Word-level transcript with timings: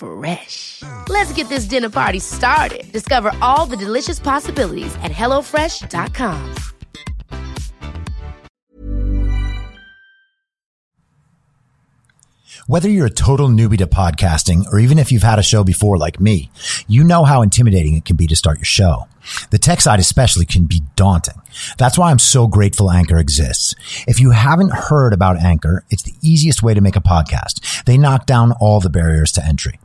Fresh. 0.00 0.82
Let's 1.08 1.32
get 1.34 1.48
this 1.48 1.66
dinner 1.66 1.90
party 1.90 2.20
started. 2.20 2.90
Discover 2.90 3.32
all 3.42 3.66
the 3.66 3.76
delicious 3.76 4.18
possibilities 4.18 4.94
at 5.02 5.12
hellofresh.com. 5.12 6.54
Whether 12.70 12.88
you're 12.88 13.06
a 13.06 13.10
total 13.10 13.48
newbie 13.48 13.78
to 13.78 13.88
podcasting 13.88 14.64
or 14.70 14.78
even 14.78 15.00
if 15.00 15.10
you've 15.10 15.24
had 15.24 15.40
a 15.40 15.42
show 15.42 15.64
before 15.64 15.98
like 15.98 16.20
me, 16.20 16.52
you 16.86 17.02
know 17.02 17.24
how 17.24 17.42
intimidating 17.42 17.94
it 17.94 18.04
can 18.04 18.14
be 18.14 18.28
to 18.28 18.36
start 18.36 18.58
your 18.58 18.64
show. 18.64 19.08
The 19.50 19.58
tech 19.58 19.80
side 19.80 19.98
especially 19.98 20.44
can 20.44 20.66
be 20.66 20.82
daunting. 20.94 21.42
That's 21.78 21.98
why 21.98 22.12
I'm 22.12 22.20
so 22.20 22.46
grateful 22.46 22.88
Anchor 22.88 23.18
exists. 23.18 23.74
If 24.06 24.20
you 24.20 24.30
haven't 24.30 24.72
heard 24.72 25.12
about 25.12 25.40
Anchor, 25.40 25.84
it's 25.90 26.04
the 26.04 26.14
easiest 26.22 26.62
way 26.62 26.74
to 26.74 26.80
make 26.80 26.94
a 26.94 27.00
podcast. 27.00 27.84
They 27.86 27.98
knock 27.98 28.24
down 28.24 28.52
all 28.60 28.78
the 28.78 28.88
barriers 28.88 29.32
to 29.32 29.44
entry. 29.44 29.79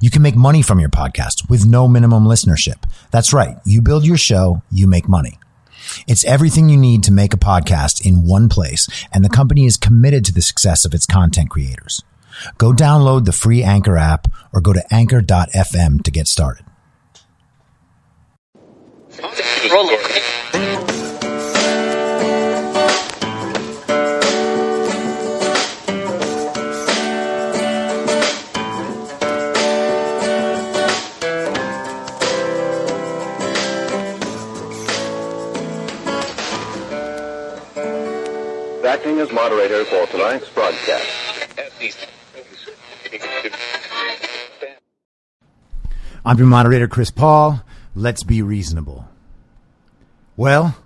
You 0.00 0.10
can 0.10 0.22
make 0.22 0.36
money 0.36 0.62
from 0.62 0.80
your 0.80 0.88
podcast 0.88 1.48
with 1.48 1.66
no 1.66 1.88
minimum 1.88 2.24
listenership. 2.24 2.84
That's 3.10 3.32
right. 3.32 3.56
You 3.64 3.82
build 3.82 4.04
your 4.04 4.16
show, 4.16 4.62
you 4.70 4.86
make 4.86 5.08
money. 5.08 5.38
It's 6.06 6.24
everything 6.24 6.68
you 6.68 6.76
need 6.76 7.02
to 7.04 7.12
make 7.12 7.34
a 7.34 7.38
podcast 7.38 8.04
in 8.04 8.26
one 8.26 8.48
place, 8.48 8.88
and 9.12 9.24
the 9.24 9.28
company 9.28 9.66
is 9.66 9.76
committed 9.76 10.24
to 10.26 10.32
the 10.32 10.42
success 10.42 10.84
of 10.84 10.94
its 10.94 11.06
content 11.06 11.50
creators. 11.50 12.02
Go 12.58 12.72
download 12.72 13.24
the 13.24 13.32
free 13.32 13.62
Anchor 13.62 13.96
app 13.96 14.26
or 14.52 14.60
go 14.60 14.72
to 14.72 14.82
anchor.fm 14.92 16.02
to 16.02 16.10
get 16.10 16.26
started. 16.26 16.64
Acting 39.04 39.20
as 39.20 39.30
moderator 39.32 39.84
for 39.84 40.06
tonight's 40.06 40.48
broadcast. 40.48 41.06
I'm 46.24 46.38
your 46.38 46.46
moderator, 46.46 46.88
Chris 46.88 47.10
Paul. 47.10 47.62
Let's 47.94 48.22
be 48.22 48.40
reasonable. 48.40 49.06
Well, 50.38 50.78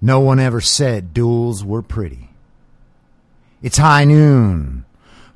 no 0.00 0.18
one 0.18 0.40
ever 0.40 0.60
said 0.60 1.14
duels 1.14 1.64
were 1.64 1.80
pretty. 1.80 2.30
It's 3.62 3.78
high 3.78 4.02
noon 4.02 4.84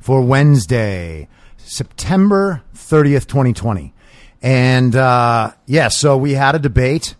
for 0.00 0.22
Wednesday, 0.22 1.28
September 1.56 2.64
30th, 2.74 3.28
2020. 3.28 3.94
And 4.42 4.96
uh, 4.96 5.52
yeah, 5.66 5.86
so 5.86 6.16
we 6.16 6.32
had 6.32 6.56
a 6.56 6.58
debate, 6.58 7.14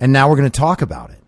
and 0.00 0.10
now 0.10 0.30
we're 0.30 0.36
going 0.36 0.50
to 0.50 0.58
talk 0.58 0.80
about 0.80 1.10
it. 1.10 1.19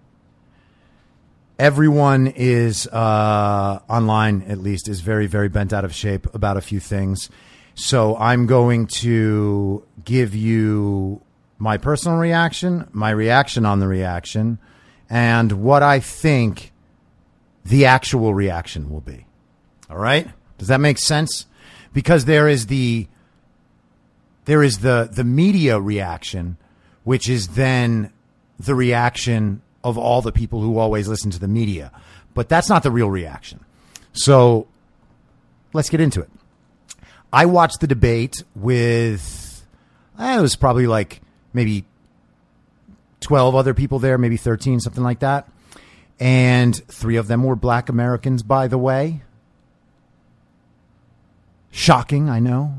Everyone 1.63 2.27
is 2.27 2.89
uh, 2.89 3.79
online, 3.89 4.43
at 4.49 4.59
least, 4.59 4.89
is 4.89 5.01
very, 5.01 5.29
very 5.29 5.49
bent 5.49 5.73
out 5.73 5.85
of 5.85 5.95
shape 5.95 6.27
about 6.35 6.57
a 6.57 6.61
few 6.61 6.81
things. 6.81 7.31
So 7.77 8.17
I'm 8.17 8.47
going 8.47 8.89
to 9.03 9.87
give 10.05 10.35
you 10.35 11.23
my 11.59 11.77
personal 11.77 12.19
reaction, 12.19 12.89
my 12.91 13.11
reaction 13.11 13.65
on 13.65 13.79
the 13.79 13.87
reaction, 13.87 14.59
and 15.09 15.53
what 15.53 15.85
I 15.85 16.01
think 16.01 16.73
the 17.65 17.87
actual 17.87 18.35
reaction 18.35 18.91
will 18.91 19.01
be. 19.01 19.25
All 19.89 19.99
right? 19.99 20.29
Does 20.59 20.67
that 20.67 20.81
make 20.81 20.99
sense? 20.99 21.47
Because 21.93 22.25
there 22.25 22.49
is 22.49 22.67
the 22.67 23.07
there 24.47 24.65
is 24.65 24.81
the 24.81 25.09
the 25.13 25.23
media 25.23 25.79
reaction, 25.79 26.57
which 27.05 27.29
is 27.29 27.51
then 27.55 28.13
the 28.59 28.75
reaction 28.75 29.63
of 29.85 29.99
all 29.99 30.23
the 30.23 30.33
people 30.33 30.61
who 30.61 30.79
always 30.79 31.09
listen 31.09 31.31
to 31.31 31.39
the 31.39 31.49
media. 31.49 31.93
But 32.35 32.49
that's 32.49 32.69
not 32.69 32.83
the 32.83 32.91
real 32.91 33.11
reaction. 33.11 33.61
So 34.13 34.67
let's 35.73 35.91
get 35.91 36.01
into 36.01 36.21
it. 36.21 36.31
I 37.33 37.47
watched 37.47 37.81
the 37.81 37.87
debate 37.87 38.43
with, 38.55 39.67
eh, 40.19 40.39
it 40.39 40.43
was 40.43 40.57
probably 40.57 40.87
like 40.87 41.21
maybe 41.53 41.85
12 43.21 43.55
other 43.55 43.73
people 43.73 43.99
there, 43.99 44.19
maybe 44.19 44.37
13, 44.37 44.81
something 44.81 45.03
like 45.03 45.21
that. 45.21 45.49
And 46.21 46.77
three 46.89 47.17
of 47.17 47.29
them 47.29 47.43
were 47.43 47.57
black 47.57 47.89
Americans, 47.89 48.43
by 48.43 48.69
the 48.69 48.79
way. 48.79 49.23
Shocking, 51.71 52.29
I 52.29 52.39
know. 52.39 52.75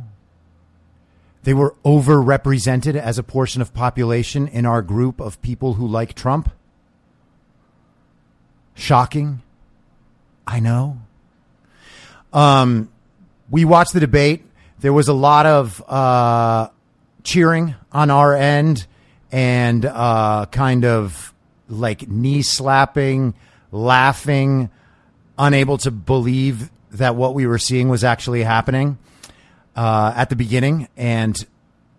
They 1.44 1.54
were 1.54 1.76
overrepresented 1.84 2.96
as 2.96 3.18
a 3.18 3.24
portion 3.24 3.62
of 3.62 3.74
population 3.74 4.48
in 4.48 4.66
our 4.66 4.82
group 4.82 5.20
of 5.20 5.42
people 5.42 5.74
who 5.74 5.88
like 5.88 6.14
Trump. 6.14 6.52
Shocking. 8.76 9.42
I 10.46 10.60
know. 10.60 11.00
Um, 12.32 12.90
we 13.50 13.66
watched 13.66 13.94
the 13.94 14.00
debate. 14.00 14.44
There 14.80 14.94
was 14.94 15.08
a 15.08 15.14
lot 15.14 15.46
of 15.46 15.82
uh, 15.88 16.70
cheering 17.24 17.76
on 17.92 18.10
our 18.10 18.36
end 18.36 18.86
and 19.32 19.86
uh, 19.86 20.46
kind 20.48 20.86
of 20.86 21.34
like 21.70 22.08
knee 22.08 22.42
slapping, 22.42 23.34
laughing, 23.72 24.70
unable 25.38 25.78
to 25.80 25.92
believe 25.92 26.70
that 26.92 27.16
what 27.16 27.34
we 27.34 27.48
were 27.48 27.58
seeing 27.58 27.90
was 27.90 28.04
actually 28.04 28.44
happening 28.44 28.98
uh, 29.76 30.14
at 30.16 30.30
the 30.30 30.36
beginning. 30.36 30.88
And 30.96 31.44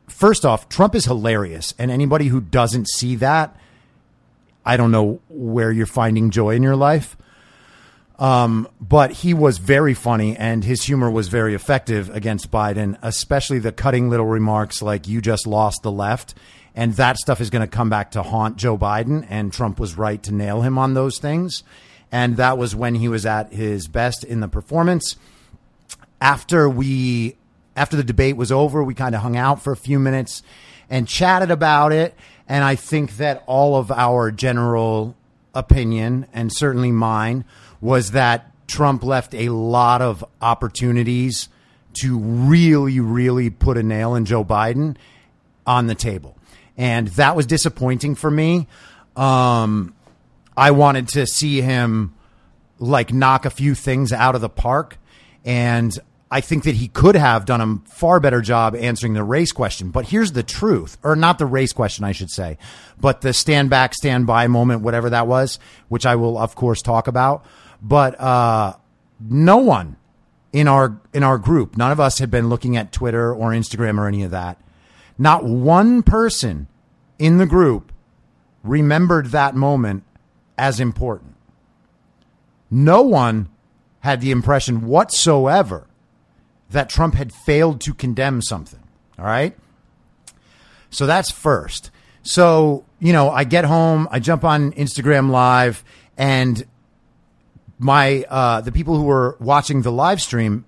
first 0.09 0.45
off, 0.45 0.69
Trump 0.69 0.95
is 0.95 1.05
hilarious. 1.07 1.75
And 1.79 1.91
anybody 1.91 2.27
who 2.27 2.41
doesn't 2.41 2.89
see 2.89 3.17
that, 3.17 3.57
I 4.65 4.77
don't 4.77 4.91
know 4.91 5.21
where 5.29 5.71
you're 5.71 5.87
finding 5.87 6.31
joy 6.31 6.55
in 6.57 6.63
your 6.63 6.77
life. 6.77 7.17
Um, 8.19 8.69
but 8.81 9.11
he 9.11 9.35
was 9.35 9.59
very 9.59 9.95
funny 9.95 10.37
and 10.37 10.63
his 10.63 10.85
humor 10.85 11.11
was 11.11 11.29
very 11.29 11.55
effective 11.55 12.15
against 12.15 12.51
Biden, 12.51 12.97
especially 13.03 13.59
the 13.59 13.73
cutting 13.73 14.09
little 14.09 14.27
remarks 14.27 14.81
like 14.81 15.09
you 15.09 15.21
just 15.21 15.47
lost 15.47 15.83
the 15.83 15.91
left. 15.91 16.35
And 16.77 16.95
that 16.95 17.17
stuff 17.17 17.41
is 17.41 17.51
going 17.51 17.69
to 17.69 17.69
come 17.69 17.91
back 17.91 18.13
to 18.13 18.23
haunt 18.23 18.57
Joe 18.57 18.79
Biden. 18.79 19.27
And 19.29 19.53
Trump 19.53 19.81
was 19.81 19.99
right 19.99 20.23
to 20.25 20.35
nail 20.35 20.63
him 20.63 20.79
on 20.79 20.95
those 20.95 21.19
things. 21.19 21.63
And 22.13 22.37
that 22.37 22.59
was 22.59 22.77
when 22.77 22.95
he 22.95 23.09
was 23.09 23.27
at 23.27 23.53
his 23.53 23.89
best 23.89 24.23
in 24.23 24.41
the 24.41 24.49
performance. 24.49 25.17
After 26.21 26.69
we, 26.69 27.37
after 27.77 27.97
the 27.97 28.05
debate 28.05 28.37
was 28.37 28.53
over, 28.53 28.83
we 28.83 28.95
kind 28.95 29.15
of 29.15 29.23
hung 29.23 29.37
out 29.37 29.63
for 29.63 29.73
a 29.73 29.77
few 29.77 29.99
minutes 29.99 30.43
and 30.89 31.09
chatted 31.09 31.51
about 31.51 31.93
it. 31.93 32.15
And 32.49 32.63
I 32.63 32.75
think 32.75 33.17
that 33.17 33.43
all 33.47 33.77
of 33.77 33.91
our 33.91 34.31
general 34.31 35.17
opinion, 35.55 36.27
and 36.33 36.53
certainly 36.53 36.93
mine, 36.93 37.45
was 37.81 38.11
that 38.11 38.51
Trump 38.67 39.03
left 39.03 39.35
a 39.35 39.49
lot 39.51 40.03
of 40.03 40.25
opportunities 40.41 41.49
to 42.01 42.19
really, 42.19 43.01
really 43.01 43.51
put 43.51 43.79
a 43.79 43.83
nail 43.83 44.15
in 44.15 44.25
Joe 44.25 44.45
Biden 44.45 44.97
on 45.67 45.87
the 45.87 45.95
table. 45.95 46.37
And 46.77 47.09
that 47.09 47.37
was 47.37 47.47
disappointing 47.47 48.15
for 48.15 48.31
me. 48.31 48.67
Um, 49.17 49.95
I 50.57 50.73
wanted 50.73 51.09
to 51.09 51.27
see 51.27 51.61
him 51.61 52.15
like 52.79 53.13
knock 53.13 53.45
a 53.45 53.51
few 53.51 53.75
things 53.75 54.13
out 54.13 54.35
of 54.35 54.41
the 54.41 54.49
park. 54.49 54.99
And 55.45 55.97
I 56.31 56.41
think 56.41 56.65
that 56.65 56.75
he 56.75 56.89
could 56.89 57.15
have 57.15 57.45
done 57.45 57.61
a 57.61 57.91
far 57.91 58.19
better 58.19 58.41
job 58.41 58.75
answering 58.75 59.15
the 59.15 59.23
race 59.23 59.53
question. 59.53 59.91
But 59.91 60.07
here's 60.07 60.33
the 60.33 60.43
truth, 60.43 60.99
or 61.03 61.15
not 61.15 61.39
the 61.39 61.47
race 61.47 61.73
question, 61.73 62.05
I 62.05 62.13
should 62.13 62.31
say, 62.31 62.59
but 62.99 63.21
the 63.21 63.33
stand 63.33 63.71
back, 63.71 63.95
stand 63.95 64.27
by 64.27 64.47
moment, 64.49 64.83
whatever 64.83 65.11
that 65.11 65.27
was, 65.27 65.59
which 65.89 66.07
I 66.07 66.17
will, 66.17 66.37
of 66.37 66.55
course, 66.55 66.83
talk 66.83 67.07
about 67.07 67.47
but 67.85 68.19
uh, 68.19 68.75
no 69.21 69.59
one 69.59 69.97
in 70.53 70.67
our 70.67 70.99
in 71.13 71.23
our 71.23 71.39
group, 71.39 71.77
none 71.77 71.93
of 71.93 72.01
us 72.01 72.19
had 72.19 72.31
been 72.31 72.49
looking 72.49 72.77
at 72.77 72.91
Twitter 72.91 73.33
or 73.33 73.51
Instagram 73.51 73.99
or 73.99 74.09
any 74.09 74.23
of 74.23 74.31
that. 74.31 74.59
Not 75.19 75.45
one 75.45 76.03
person 76.03 76.67
in 77.19 77.37
the 77.39 77.47
group 77.47 77.93
remembered 78.63 79.27
that 79.27 79.55
moment 79.55 80.03
as 80.57 80.81
important. 80.81 81.37
No 82.71 83.03
one 83.03 83.51
had 84.01 84.21
the 84.21 84.31
impression 84.31 84.87
whatsoever 84.87 85.87
that 86.75 86.89
Trump 86.89 87.15
had 87.15 87.33
failed 87.33 87.81
to 87.83 87.95
condemn 87.95 88.43
something. 88.43 88.83
All 89.19 89.25
right. 89.25 89.57
So 90.91 91.07
that's 91.07 91.31
first. 91.31 91.91
So, 92.23 92.85
you 93.01 93.13
know, 93.13 93.31
I 93.31 93.45
get 93.45 93.65
home, 93.65 94.07
I 94.11 94.21
jump 94.21 94.45
on 94.45 94.73
Instagram 94.73 95.31
live 95.31 95.83
and 96.17 96.65
my 97.79 98.25
uh, 98.29 98.61
the 98.61 98.73
people 98.73 98.97
who 98.97 99.05
were 99.05 99.37
watching 99.41 99.83
the 99.83 99.93
live 99.93 100.21
stream 100.21 100.65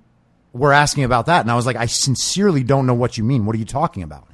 were 0.52 0.72
asking 0.72 1.04
about 1.04 1.26
that, 1.26 1.42
and 1.42 1.50
I 1.50 1.54
was 1.54 1.66
like, 1.66 1.76
I 1.76 1.86
sincerely 1.86 2.62
don't 2.62 2.86
know 2.86 2.94
what 2.94 3.16
you 3.16 3.24
mean. 3.24 3.46
What 3.46 3.54
are 3.54 3.58
you 3.58 3.64
talking 3.64 4.02
about? 4.02 4.26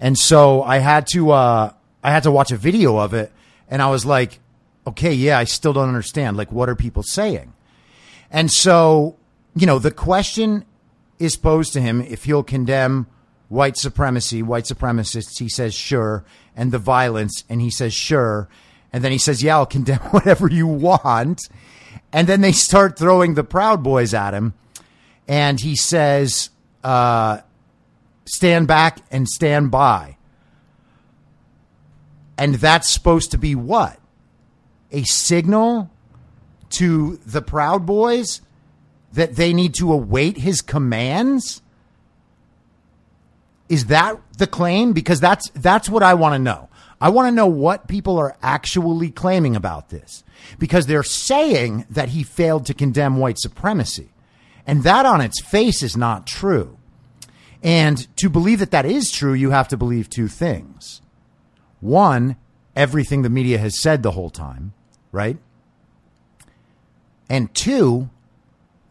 And 0.00 0.18
so 0.18 0.62
I 0.62 0.78
had 0.78 1.06
to 1.08 1.32
uh, 1.32 1.72
I 2.02 2.10
had 2.10 2.22
to 2.24 2.30
watch 2.30 2.50
a 2.50 2.56
video 2.56 2.96
of 2.96 3.14
it, 3.14 3.32
and 3.68 3.82
I 3.82 3.90
was 3.90 4.04
like, 4.06 4.40
okay, 4.86 5.12
yeah, 5.12 5.38
I 5.38 5.44
still 5.44 5.72
don't 5.72 5.88
understand. 5.88 6.36
Like, 6.36 6.50
what 6.52 6.68
are 6.68 6.76
people 6.76 7.02
saying? 7.02 7.52
And 8.30 8.50
so, 8.50 9.16
you 9.54 9.66
know, 9.66 9.78
the 9.78 9.90
question 9.90 10.64
is 11.18 11.36
posed 11.36 11.72
to 11.74 11.80
him 11.80 12.00
if 12.00 12.24
he'll 12.24 12.42
condemn 12.42 13.06
white 13.48 13.76
supremacy, 13.76 14.42
white 14.42 14.64
supremacists. 14.64 15.38
He 15.38 15.48
says, 15.48 15.74
sure. 15.74 16.24
And 16.56 16.72
the 16.72 16.78
violence. 16.78 17.44
And 17.48 17.60
he 17.60 17.70
says, 17.70 17.94
sure. 17.94 18.48
And 18.92 19.02
then 19.02 19.12
he 19.12 19.18
says, 19.18 19.42
yeah, 19.42 19.56
I'll 19.56 19.66
condemn 19.66 19.98
whatever 20.10 20.48
you 20.48 20.66
want. 20.66 21.48
And 22.12 22.28
then 22.28 22.40
they 22.40 22.52
start 22.52 22.98
throwing 22.98 23.34
the 23.34 23.44
Proud 23.44 23.82
Boys 23.82 24.14
at 24.14 24.34
him. 24.34 24.54
And 25.26 25.58
he 25.60 25.74
says, 25.74 26.50
uh, 26.82 27.40
stand 28.24 28.68
back 28.68 29.00
and 29.10 29.28
stand 29.28 29.70
by. 29.70 30.16
And 32.36 32.56
that's 32.56 32.90
supposed 32.90 33.30
to 33.30 33.38
be 33.38 33.54
what? 33.54 33.98
A 34.90 35.04
signal 35.04 35.90
to 36.70 37.16
the 37.24 37.42
Proud 37.42 37.86
Boys 37.86 38.40
that 39.14 39.36
they 39.36 39.52
need 39.52 39.74
to 39.74 39.92
await 39.92 40.38
his 40.38 40.60
commands? 40.60 41.62
Is 43.68 43.86
that 43.86 44.20
the 44.38 44.46
claim? 44.46 44.92
Because 44.92 45.20
that's 45.20 45.48
that's 45.50 45.88
what 45.88 46.02
I 46.02 46.14
want 46.14 46.34
to 46.34 46.38
know. 46.38 46.68
I 47.00 47.08
want 47.08 47.28
to 47.28 47.34
know 47.34 47.46
what 47.46 47.88
people 47.88 48.18
are 48.18 48.36
actually 48.42 49.10
claiming 49.10 49.56
about 49.56 49.90
this 49.90 50.22
because 50.58 50.86
they're 50.86 51.02
saying 51.02 51.86
that 51.90 52.10
he 52.10 52.22
failed 52.22 52.66
to 52.66 52.74
condemn 52.74 53.18
white 53.18 53.38
supremacy. 53.38 54.10
And 54.66 54.82
that 54.84 55.04
on 55.04 55.20
its 55.20 55.42
face 55.42 55.82
is 55.82 55.96
not 55.96 56.26
true. 56.26 56.78
And 57.62 58.06
to 58.16 58.28
believe 58.28 58.58
that 58.60 58.70
that 58.70 58.86
is 58.86 59.10
true, 59.10 59.32
you 59.32 59.50
have 59.50 59.68
to 59.68 59.76
believe 59.76 60.08
two 60.08 60.28
things. 60.28 61.02
One, 61.80 62.36
everything 62.76 63.22
the 63.22 63.30
media 63.30 63.58
has 63.58 63.80
said 63.80 64.02
the 64.02 64.12
whole 64.12 64.30
time, 64.30 64.72
right? 65.12 65.38
And 67.28 67.52
two, 67.54 68.10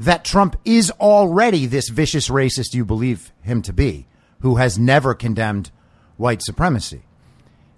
that 0.03 0.25
Trump 0.25 0.55
is 0.65 0.91
already 0.91 1.65
this 1.65 1.89
vicious 1.89 2.29
racist 2.29 2.73
you 2.73 2.85
believe 2.85 3.31
him 3.41 3.61
to 3.61 3.73
be, 3.73 4.05
who 4.41 4.55
has 4.55 4.77
never 4.77 5.13
condemned 5.13 5.71
white 6.17 6.41
supremacy. 6.41 7.03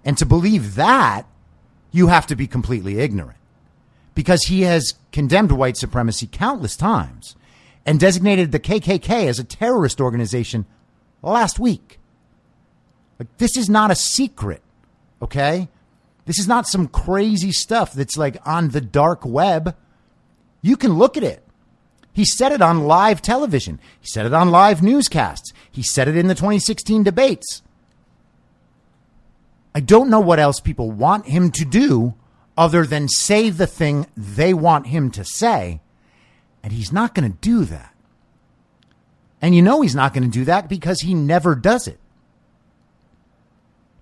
And 0.04 0.18
to 0.18 0.26
believe 0.26 0.74
that, 0.74 1.26
you 1.92 2.08
have 2.08 2.26
to 2.26 2.36
be 2.36 2.46
completely 2.46 2.98
ignorant 2.98 3.38
because 4.14 4.42
he 4.44 4.62
has 4.62 4.94
condemned 5.12 5.52
white 5.52 5.76
supremacy 5.76 6.28
countless 6.30 6.76
times 6.76 7.36
and 7.84 8.00
designated 8.00 8.50
the 8.52 8.60
KKK 8.60 9.26
as 9.26 9.38
a 9.38 9.44
terrorist 9.44 10.00
organization 10.00 10.66
last 11.22 11.58
week. 11.58 11.98
Like, 13.18 13.34
this 13.38 13.56
is 13.56 13.70
not 13.70 13.90
a 13.90 13.94
secret, 13.94 14.62
okay? 15.22 15.68
This 16.24 16.38
is 16.38 16.48
not 16.48 16.66
some 16.66 16.88
crazy 16.88 17.52
stuff 17.52 17.92
that's 17.92 18.16
like 18.16 18.36
on 18.44 18.70
the 18.70 18.80
dark 18.80 19.24
web. 19.24 19.76
You 20.60 20.76
can 20.76 20.94
look 20.94 21.16
at 21.16 21.22
it. 21.22 21.45
He 22.16 22.24
said 22.24 22.50
it 22.50 22.62
on 22.62 22.86
live 22.86 23.20
television. 23.20 23.78
He 24.00 24.06
said 24.06 24.24
it 24.24 24.32
on 24.32 24.50
live 24.50 24.82
newscasts. 24.82 25.52
He 25.70 25.82
said 25.82 26.08
it 26.08 26.16
in 26.16 26.28
the 26.28 26.34
2016 26.34 27.02
debates. 27.02 27.60
I 29.74 29.80
don't 29.80 30.08
know 30.08 30.20
what 30.20 30.38
else 30.38 30.58
people 30.58 30.90
want 30.90 31.26
him 31.26 31.50
to 31.50 31.66
do 31.66 32.14
other 32.56 32.86
than 32.86 33.08
say 33.08 33.50
the 33.50 33.66
thing 33.66 34.06
they 34.16 34.54
want 34.54 34.86
him 34.86 35.10
to 35.10 35.26
say. 35.26 35.82
And 36.62 36.72
he's 36.72 36.90
not 36.90 37.14
going 37.14 37.30
to 37.30 37.38
do 37.38 37.66
that. 37.66 37.94
And 39.42 39.54
you 39.54 39.60
know 39.60 39.82
he's 39.82 39.94
not 39.94 40.14
going 40.14 40.24
to 40.24 40.30
do 40.30 40.46
that 40.46 40.70
because 40.70 41.02
he 41.02 41.12
never 41.12 41.54
does 41.54 41.86
it. 41.86 42.00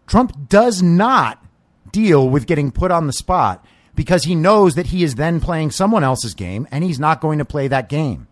Trump 0.07 0.49
does 0.49 0.85
not 0.85 1.45
deal 1.91 2.29
with 2.29 2.47
getting 2.47 2.71
put 2.71 2.93
on 2.93 3.09
the 3.09 3.13
spot 3.13 3.67
because 3.95 4.25
he 4.25 4.35
knows 4.35 4.75
that 4.75 4.87
he 4.87 5.03
is 5.03 5.15
then 5.15 5.41
playing 5.41 5.71
someone 5.71 6.05
else's 6.05 6.35
game 6.35 6.67
and 6.71 6.85
he's 6.85 6.99
not 6.99 7.21
going 7.21 7.39
to 7.39 7.45
play 7.45 7.69
that 7.69 7.89
game. 7.89 8.27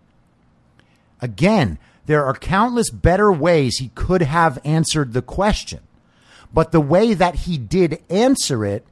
Again, 1.21 1.79
there 2.07 2.25
are 2.25 2.35
countless 2.35 2.91
better 2.91 3.31
ways 3.33 3.77
he 3.77 3.91
could 3.95 4.23
have 4.23 4.59
answered 4.65 5.13
the 5.13 5.23
question. 5.23 5.81
But 6.53 6.73
the 6.73 6.81
way 6.81 7.15
that 7.15 7.37
he 7.37 7.59
did 7.59 8.03
answer 8.11 8.65
it 8.65 8.85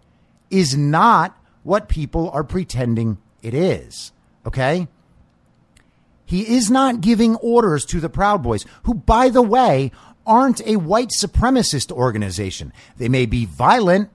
is 0.49 0.77
not 0.77 1.37
what 1.62 1.89
people 1.89 2.31
are 2.31 2.45
pretending 2.45 3.19
it 3.43 3.55
is. 3.55 4.12
Okay? 4.47 4.89
He 6.25 6.57
is 6.57 6.71
not 6.71 7.00
giving 7.00 7.37
orders 7.37 7.85
to 7.87 8.00
the 8.00 8.09
Proud 8.09 8.43
Boys, 8.43 8.65
who, 8.85 8.95
by 8.95 9.29
the 9.29 9.43
way, 9.43 9.91
aren't 10.25 10.65
a 10.67 10.77
white 10.77 11.11
supremacist 11.21 11.91
organization. 11.91 12.73
They 12.97 13.09
may 13.09 13.27
be 13.27 13.47
violent. 13.47 14.11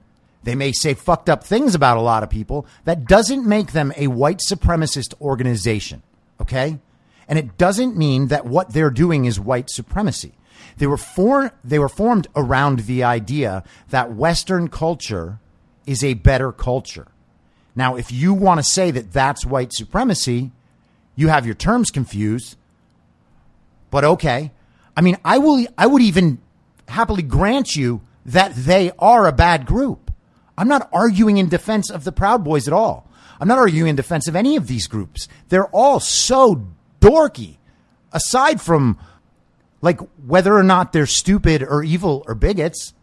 They 0.46 0.54
may 0.54 0.70
say 0.70 0.94
fucked 0.94 1.28
up 1.28 1.42
things 1.42 1.74
about 1.74 1.96
a 1.96 2.00
lot 2.00 2.22
of 2.22 2.30
people. 2.30 2.68
That 2.84 3.04
doesn't 3.04 3.44
make 3.44 3.72
them 3.72 3.92
a 3.96 4.06
white 4.06 4.40
supremacist 4.48 5.12
organization. 5.20 6.04
Okay? 6.40 6.78
And 7.26 7.36
it 7.36 7.58
doesn't 7.58 7.96
mean 7.96 8.28
that 8.28 8.46
what 8.46 8.72
they're 8.72 8.92
doing 8.92 9.24
is 9.24 9.40
white 9.40 9.68
supremacy. 9.68 10.34
They 10.76 10.86
were 10.86 10.96
for, 10.96 11.52
they 11.64 11.80
were 11.80 11.88
formed 11.88 12.28
around 12.36 12.80
the 12.80 13.02
idea 13.02 13.64
that 13.90 14.12
Western 14.12 14.68
culture 14.68 15.40
is 15.84 16.04
a 16.04 16.14
better 16.14 16.52
culture. 16.52 17.08
Now, 17.74 17.96
if 17.96 18.12
you 18.12 18.32
want 18.32 18.60
to 18.60 18.64
say 18.64 18.92
that 18.92 19.12
that's 19.12 19.44
white 19.44 19.72
supremacy, 19.72 20.52
you 21.16 21.26
have 21.26 21.44
your 21.44 21.56
terms 21.56 21.90
confused. 21.90 22.56
But 23.90 24.04
okay. 24.04 24.52
I 24.96 25.00
mean, 25.00 25.16
I 25.24 25.38
will 25.38 25.66
I 25.76 25.88
would 25.88 26.02
even 26.02 26.38
happily 26.86 27.22
grant 27.22 27.74
you 27.74 28.02
that 28.24 28.54
they 28.54 28.92
are 29.00 29.26
a 29.26 29.32
bad 29.32 29.66
group. 29.66 30.05
I'm 30.56 30.68
not 30.68 30.88
arguing 30.92 31.36
in 31.38 31.48
defense 31.48 31.90
of 31.90 32.04
the 32.04 32.12
Proud 32.12 32.44
Boys 32.44 32.66
at 32.66 32.74
all. 32.74 33.08
I'm 33.40 33.48
not 33.48 33.58
arguing 33.58 33.90
in 33.90 33.96
defense 33.96 34.28
of 34.28 34.36
any 34.36 34.56
of 34.56 34.66
these 34.66 34.86
groups. 34.86 35.28
They're 35.48 35.66
all 35.66 36.00
so 36.00 36.66
dorky. 37.00 37.56
Aside 38.12 38.60
from 38.60 38.98
like 39.82 40.00
whether 40.26 40.56
or 40.56 40.62
not 40.62 40.92
they're 40.92 41.06
stupid 41.06 41.62
or 41.62 41.82
evil 41.82 42.24
or 42.26 42.34
bigots, 42.34 42.94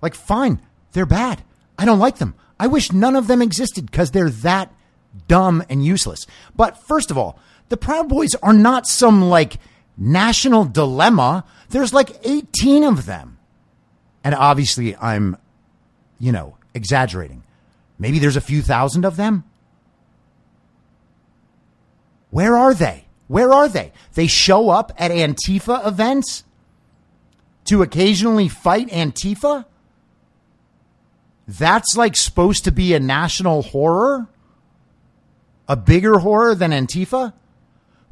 like 0.00 0.14
fine, 0.14 0.60
they're 0.92 1.06
bad. 1.06 1.42
I 1.78 1.84
don't 1.84 1.98
like 1.98 2.18
them. 2.18 2.34
I 2.58 2.68
wish 2.68 2.92
none 2.92 3.16
of 3.16 3.26
them 3.26 3.42
existed 3.42 3.86
because 3.90 4.10
they're 4.12 4.30
that 4.30 4.72
dumb 5.28 5.62
and 5.68 5.84
useless. 5.84 6.26
But 6.56 6.78
first 6.78 7.10
of 7.10 7.18
all, 7.18 7.38
the 7.68 7.76
Proud 7.76 8.08
Boys 8.08 8.34
are 8.36 8.52
not 8.52 8.86
some 8.86 9.22
like 9.22 9.58
national 9.96 10.64
dilemma. 10.64 11.44
There's 11.70 11.92
like 11.92 12.10
18 12.24 12.84
of 12.84 13.06
them. 13.06 13.38
And 14.22 14.34
obviously, 14.34 14.96
I'm, 14.96 15.36
you 16.24 16.32
know, 16.32 16.56
exaggerating. 16.72 17.42
Maybe 17.98 18.18
there's 18.18 18.36
a 18.36 18.40
few 18.40 18.62
thousand 18.62 19.04
of 19.04 19.16
them. 19.16 19.44
Where 22.30 22.56
are 22.56 22.72
they? 22.72 23.04
Where 23.28 23.52
are 23.52 23.68
they? 23.68 23.92
They 24.14 24.26
show 24.26 24.70
up 24.70 24.90
at 24.96 25.10
Antifa 25.10 25.86
events 25.86 26.44
to 27.66 27.82
occasionally 27.82 28.48
fight 28.48 28.88
Antifa? 28.88 29.66
That's 31.46 31.94
like 31.94 32.16
supposed 32.16 32.64
to 32.64 32.72
be 32.72 32.94
a 32.94 33.00
national 33.00 33.60
horror? 33.60 34.26
A 35.68 35.76
bigger 35.76 36.20
horror 36.20 36.54
than 36.54 36.70
Antifa? 36.70 37.34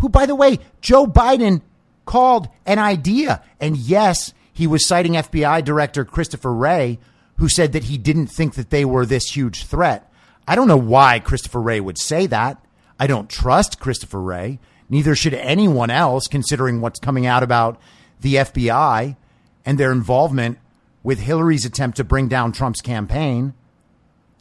Who, 0.00 0.10
by 0.10 0.26
the 0.26 0.34
way, 0.34 0.58
Joe 0.82 1.06
Biden 1.06 1.62
called 2.04 2.48
an 2.66 2.78
idea. 2.78 3.42
And 3.58 3.74
yes, 3.74 4.34
he 4.52 4.66
was 4.66 4.86
citing 4.86 5.14
FBI 5.14 5.64
Director 5.64 6.04
Christopher 6.04 6.52
Wray, 6.52 6.98
who 7.36 7.48
said 7.48 7.72
that 7.72 7.84
he 7.84 7.98
didn't 7.98 8.28
think 8.28 8.54
that 8.54 8.70
they 8.70 8.84
were 8.84 9.06
this 9.06 9.34
huge 9.36 9.64
threat. 9.64 10.10
I 10.46 10.54
don't 10.54 10.68
know 10.68 10.76
why 10.76 11.18
Christopher 11.18 11.60
Wray 11.60 11.80
would 11.80 11.98
say 11.98 12.26
that. 12.26 12.64
I 12.98 13.06
don't 13.06 13.30
trust 13.30 13.80
Christopher 13.80 14.20
Wray. 14.20 14.58
Neither 14.88 15.14
should 15.14 15.34
anyone 15.34 15.90
else, 15.90 16.28
considering 16.28 16.80
what's 16.80 17.00
coming 17.00 17.26
out 17.26 17.42
about 17.42 17.80
the 18.20 18.36
FBI 18.36 19.16
and 19.64 19.78
their 19.78 19.92
involvement 19.92 20.58
with 21.02 21.20
Hillary's 21.20 21.64
attempt 21.64 21.96
to 21.96 22.04
bring 22.04 22.28
down 22.28 22.52
Trump's 22.52 22.80
campaign, 22.80 23.54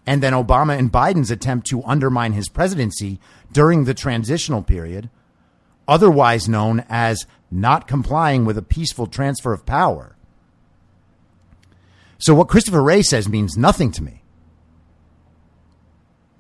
and 0.06 0.22
then 0.22 0.34
Obama 0.34 0.78
and 0.78 0.92
Biden's 0.92 1.32
attempt 1.32 1.68
to 1.68 1.84
undermine 1.84 2.34
his 2.34 2.50
presidency 2.50 3.20
during 3.52 3.86
the 3.86 3.94
transitional 3.94 4.62
period, 4.62 5.10
otherwise 5.88 6.50
known 6.50 6.84
as 6.90 7.26
not 7.50 7.88
complying 7.88 8.46
with 8.46 8.58
a 8.58 8.64
peaceful 8.64 9.08
transfer 9.08 9.54
of 9.54 9.66
power. 9.66 10.16
So, 12.22 12.36
what 12.36 12.48
Christopher 12.48 12.84
Wray 12.84 13.02
says 13.02 13.28
means 13.28 13.58
nothing 13.58 13.92
to 13.94 14.04
me. 14.04 14.22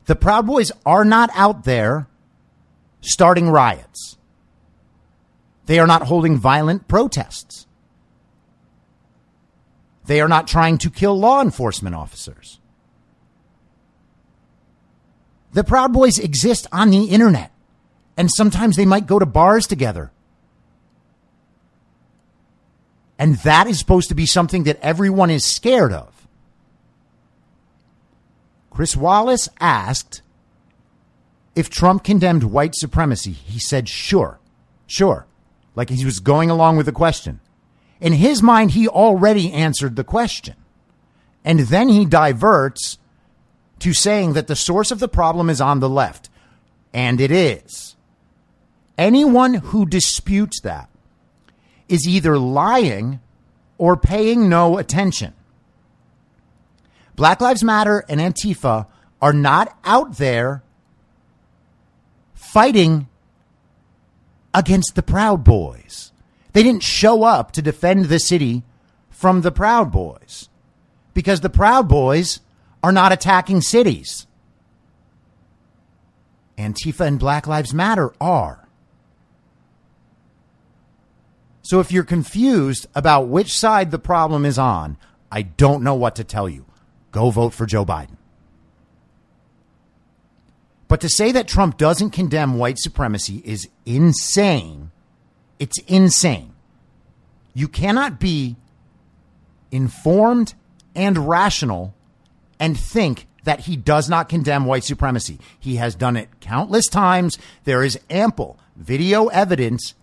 The 0.05 0.15
Proud 0.15 0.45
Boys 0.45 0.71
are 0.85 1.03
not 1.03 1.31
out 1.33 1.63
there 1.63 2.07
starting 3.01 3.49
riots. 3.49 4.17
They 5.65 5.79
are 5.79 5.87
not 5.87 6.03
holding 6.03 6.37
violent 6.37 6.87
protests. 6.87 7.65
They 10.05 10.21
are 10.21 10.27
not 10.27 10.47
trying 10.47 10.77
to 10.79 10.91
kill 10.91 11.17
law 11.17 11.41
enforcement 11.41 11.95
officers. 11.95 12.59
The 15.53 15.63
Proud 15.63 15.93
Boys 15.93 16.19
exist 16.19 16.67
on 16.71 16.91
the 16.91 17.05
internet, 17.05 17.51
and 18.15 18.29
sometimes 18.29 18.75
they 18.75 18.85
might 18.85 19.07
go 19.07 19.17
to 19.17 19.25
bars 19.25 19.65
together. 19.65 20.11
And 23.21 23.35
that 23.35 23.67
is 23.67 23.77
supposed 23.77 24.09
to 24.09 24.15
be 24.15 24.25
something 24.25 24.63
that 24.63 24.79
everyone 24.81 25.29
is 25.29 25.45
scared 25.45 25.93
of. 25.93 26.27
Chris 28.71 28.97
Wallace 28.97 29.47
asked 29.59 30.23
if 31.55 31.69
Trump 31.69 32.03
condemned 32.03 32.45
white 32.45 32.73
supremacy. 32.73 33.33
He 33.33 33.59
said, 33.59 33.87
sure, 33.87 34.39
sure. 34.87 35.27
Like 35.75 35.91
he 35.91 36.03
was 36.03 36.19
going 36.19 36.49
along 36.49 36.77
with 36.77 36.87
the 36.87 36.91
question. 36.91 37.41
In 37.99 38.13
his 38.13 38.41
mind, 38.41 38.71
he 38.71 38.87
already 38.87 39.53
answered 39.53 39.97
the 39.97 40.03
question. 40.03 40.55
And 41.45 41.59
then 41.59 41.89
he 41.89 42.05
diverts 42.05 42.97
to 43.81 43.93
saying 43.93 44.33
that 44.33 44.47
the 44.47 44.55
source 44.55 44.89
of 44.89 44.97
the 44.97 45.07
problem 45.07 45.47
is 45.47 45.61
on 45.61 45.79
the 45.79 45.89
left. 45.89 46.31
And 46.91 47.21
it 47.21 47.29
is. 47.29 47.95
Anyone 48.97 49.53
who 49.53 49.85
disputes 49.85 50.59
that 50.61 50.90
is 51.91 52.07
either 52.07 52.39
lying 52.39 53.19
or 53.77 53.97
paying 53.97 54.47
no 54.47 54.77
attention. 54.77 55.33
Black 57.15 57.41
Lives 57.41 57.63
Matter 57.63 58.05
and 58.07 58.21
Antifa 58.21 58.87
are 59.21 59.33
not 59.33 59.77
out 59.83 60.17
there 60.17 60.63
fighting 62.33 63.07
against 64.53 64.95
the 64.95 65.03
Proud 65.03 65.43
Boys. 65.43 66.13
They 66.53 66.63
didn't 66.63 66.83
show 66.83 67.23
up 67.23 67.51
to 67.51 67.61
defend 67.61 68.05
the 68.05 68.19
city 68.19 68.63
from 69.09 69.41
the 69.41 69.51
Proud 69.51 69.91
Boys 69.91 70.47
because 71.13 71.41
the 71.41 71.49
Proud 71.49 71.89
Boys 71.89 72.39
are 72.81 72.93
not 72.93 73.11
attacking 73.11 73.61
cities. 73.61 74.27
Antifa 76.57 77.05
and 77.05 77.19
Black 77.19 77.47
Lives 77.47 77.73
Matter 77.73 78.13
are. 78.21 78.60
So 81.61 81.79
if 81.79 81.91
you're 81.91 82.03
confused 82.03 82.87
about 82.95 83.27
which 83.27 83.57
side 83.57 83.91
the 83.91 83.99
problem 83.99 84.45
is 84.45 84.57
on, 84.57 84.97
I 85.31 85.43
don't 85.43 85.83
know 85.83 85.95
what 85.95 86.15
to 86.15 86.23
tell 86.23 86.49
you. 86.49 86.65
Go 87.11 87.29
vote 87.29 87.53
for 87.53 87.65
Joe 87.65 87.85
Biden. 87.85 88.17
But 90.87 91.01
to 91.01 91.09
say 91.09 91.31
that 91.31 91.47
Trump 91.47 91.77
doesn't 91.77 92.09
condemn 92.09 92.57
white 92.57 92.79
supremacy 92.79 93.41
is 93.45 93.69
insane 93.85 94.91
it's 95.61 95.77
insane. 95.85 96.53
You 97.53 97.67
cannot 97.67 98.19
be 98.19 98.55
informed 99.69 100.55
and 100.95 101.29
rational 101.29 101.93
and 102.59 102.75
think 102.75 103.27
that 103.43 103.61
he 103.61 103.75
does 103.75 104.09
not 104.09 104.27
condemn 104.27 104.65
white 104.65 104.83
supremacy. 104.83 105.37
He 105.59 105.75
has 105.75 105.93
done 105.93 106.17
it 106.17 106.29
countless 106.39 106.87
times. 106.87 107.37
There 107.63 107.83
is 107.83 107.99
ample 108.09 108.57
video 108.75 109.27
evidence 109.27 109.93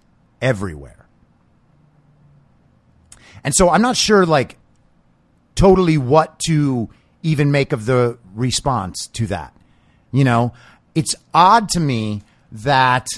everywhere. 0.40 0.97
And 3.45 3.54
so 3.54 3.71
I'm 3.71 3.83
not 3.83 3.97
sure, 3.97 4.26
like, 4.26 4.57
totally 5.54 5.99
what 5.99 6.38
to 6.47 6.88
even 7.23 7.50
make 7.50 7.73
of 7.73 7.87
the 7.87 8.18
response 8.35 9.07
to 9.09 9.26
that. 9.26 9.54
You 10.12 10.25
know, 10.25 10.52
it's 10.95 11.14
odd 11.35 11.68
to 11.71 11.80
me 11.80 12.23
that 12.50 13.09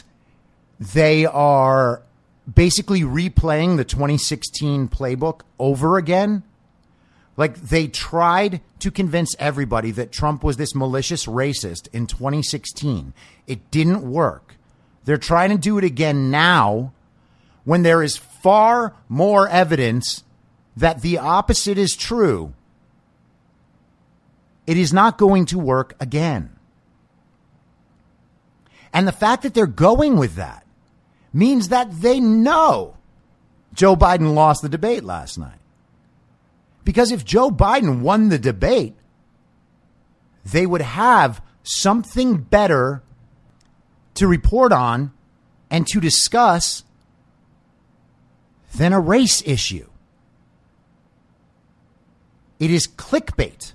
they 0.78 1.26
are 1.26 2.02
basically 2.52 3.02
replaying 3.02 3.76
the 3.76 3.84
2016 3.84 4.88
playbook 4.88 5.42
over 5.58 5.98
again. 5.98 6.42
Like 7.36 7.56
they 7.56 7.86
tried 7.86 8.60
to 8.80 8.90
convince 8.90 9.36
everybody 9.38 9.90
that 9.92 10.12
Trump 10.12 10.42
was 10.42 10.56
this 10.56 10.74
malicious 10.74 11.26
racist 11.26 11.88
in 11.92 12.06
2016. 12.06 13.12
It 13.46 13.70
didn't 13.70 14.02
work. 14.02 14.56
They're 15.04 15.16
trying 15.16 15.50
to 15.50 15.58
do 15.58 15.78
it 15.78 15.84
again 15.84 16.30
now 16.30 16.92
when 17.64 17.82
there 17.82 18.02
is 18.02 18.20
far 18.42 18.94
more 19.08 19.48
evidence 19.48 20.24
that 20.76 21.02
the 21.02 21.18
opposite 21.18 21.78
is 21.78 21.96
true. 21.96 22.54
It 24.66 24.76
is 24.76 24.92
not 24.92 25.18
going 25.18 25.46
to 25.46 25.58
work 25.58 25.94
again. 26.00 26.56
And 28.92 29.06
the 29.06 29.12
fact 29.12 29.42
that 29.42 29.54
they're 29.54 29.66
going 29.66 30.16
with 30.16 30.36
that 30.36 30.64
means 31.32 31.68
that 31.68 32.00
they 32.00 32.18
know 32.20 32.96
Joe 33.74 33.94
Biden 33.94 34.34
lost 34.34 34.62
the 34.62 34.68
debate 34.68 35.04
last 35.04 35.38
night. 35.38 35.58
Because 36.84 37.12
if 37.12 37.24
Joe 37.24 37.50
Biden 37.50 38.00
won 38.00 38.28
the 38.28 38.38
debate, 38.38 38.94
they 40.44 40.66
would 40.66 40.80
have 40.80 41.42
something 41.62 42.38
better 42.38 43.02
to 44.14 44.26
report 44.26 44.72
on 44.72 45.12
and 45.70 45.86
to 45.88 46.00
discuss 46.00 46.82
than 48.74 48.92
a 48.92 49.00
race 49.00 49.42
issue. 49.46 49.88
It 52.58 52.70
is 52.70 52.86
clickbait. 52.86 53.72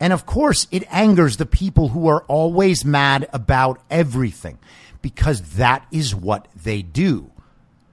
And 0.00 0.12
of 0.12 0.26
course, 0.26 0.66
it 0.70 0.84
angers 0.90 1.36
the 1.36 1.46
people 1.46 1.88
who 1.88 2.08
are 2.08 2.24
always 2.24 2.84
mad 2.84 3.28
about 3.32 3.80
everything 3.90 4.58
because 5.00 5.40
that 5.52 5.86
is 5.90 6.14
what 6.14 6.48
they 6.54 6.82
do. 6.82 7.30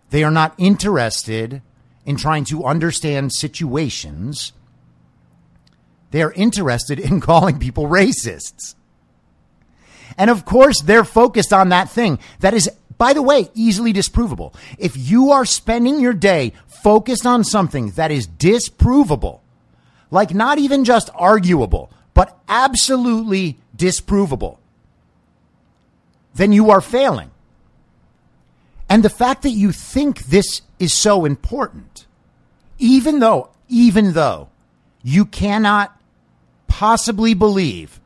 They 0.10 0.24
are 0.24 0.32
not 0.32 0.54
interested 0.58 1.62
in 2.06 2.16
trying 2.18 2.46
to 2.46 2.66
understand 2.66 3.32
situations. 3.32 4.54
They 6.10 6.22
are 6.22 6.34
interested 6.34 7.00
in 7.00 7.22
calling 7.22 7.60
people 7.60 7.86
racists. 7.86 8.76
And 10.18 10.30
of 10.30 10.44
course, 10.44 10.82
they're 10.82 11.06
focused 11.06 11.54
on 11.54 11.70
that 11.70 11.90
thing 11.90 12.20
that 12.40 12.54
is, 12.54 12.70
by 13.02 13.14
the 13.14 13.22
way, 13.24 13.50
easily 13.56 13.94
disprovable. 13.94 14.54
If 14.78 14.96
you 14.96 15.32
are 15.32 15.44
spending 15.44 16.00
your 16.00 16.14
day 16.14 16.54
focused 16.68 17.26
on 17.26 17.44
something 17.44 17.90
that 17.94 18.12
is 18.12 18.28
disprovable, 18.28 19.40
like 20.12 20.36
not 20.36 20.60
even 20.60 20.86
just 20.86 21.10
arguable, 21.16 21.92
but 22.14 22.38
absolutely 22.48 23.58
disprovable, 23.76 24.60
then 26.36 26.52
you 26.52 26.70
are 26.70 26.80
failing. 26.80 27.32
And 28.88 29.02
the 29.02 29.10
fact 29.10 29.42
that 29.42 29.50
you 29.50 29.72
think 29.72 30.26
this 30.26 30.62
is 30.78 30.94
so 30.94 31.26
important, 31.26 32.06
even 32.78 33.18
though, 33.18 33.50
even 33.68 34.14
though 34.14 34.50
you 35.02 35.26
cannot 35.26 36.00
possibly 36.68 37.34
believe 37.34 38.00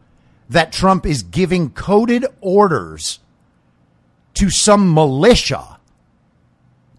that 0.49 0.71
Trump 0.71 1.05
is 1.05 1.21
giving 1.21 1.69
coded 1.71 2.25
orders 2.39 3.19
to 4.35 4.49
some 4.49 4.93
militia. 4.93 5.79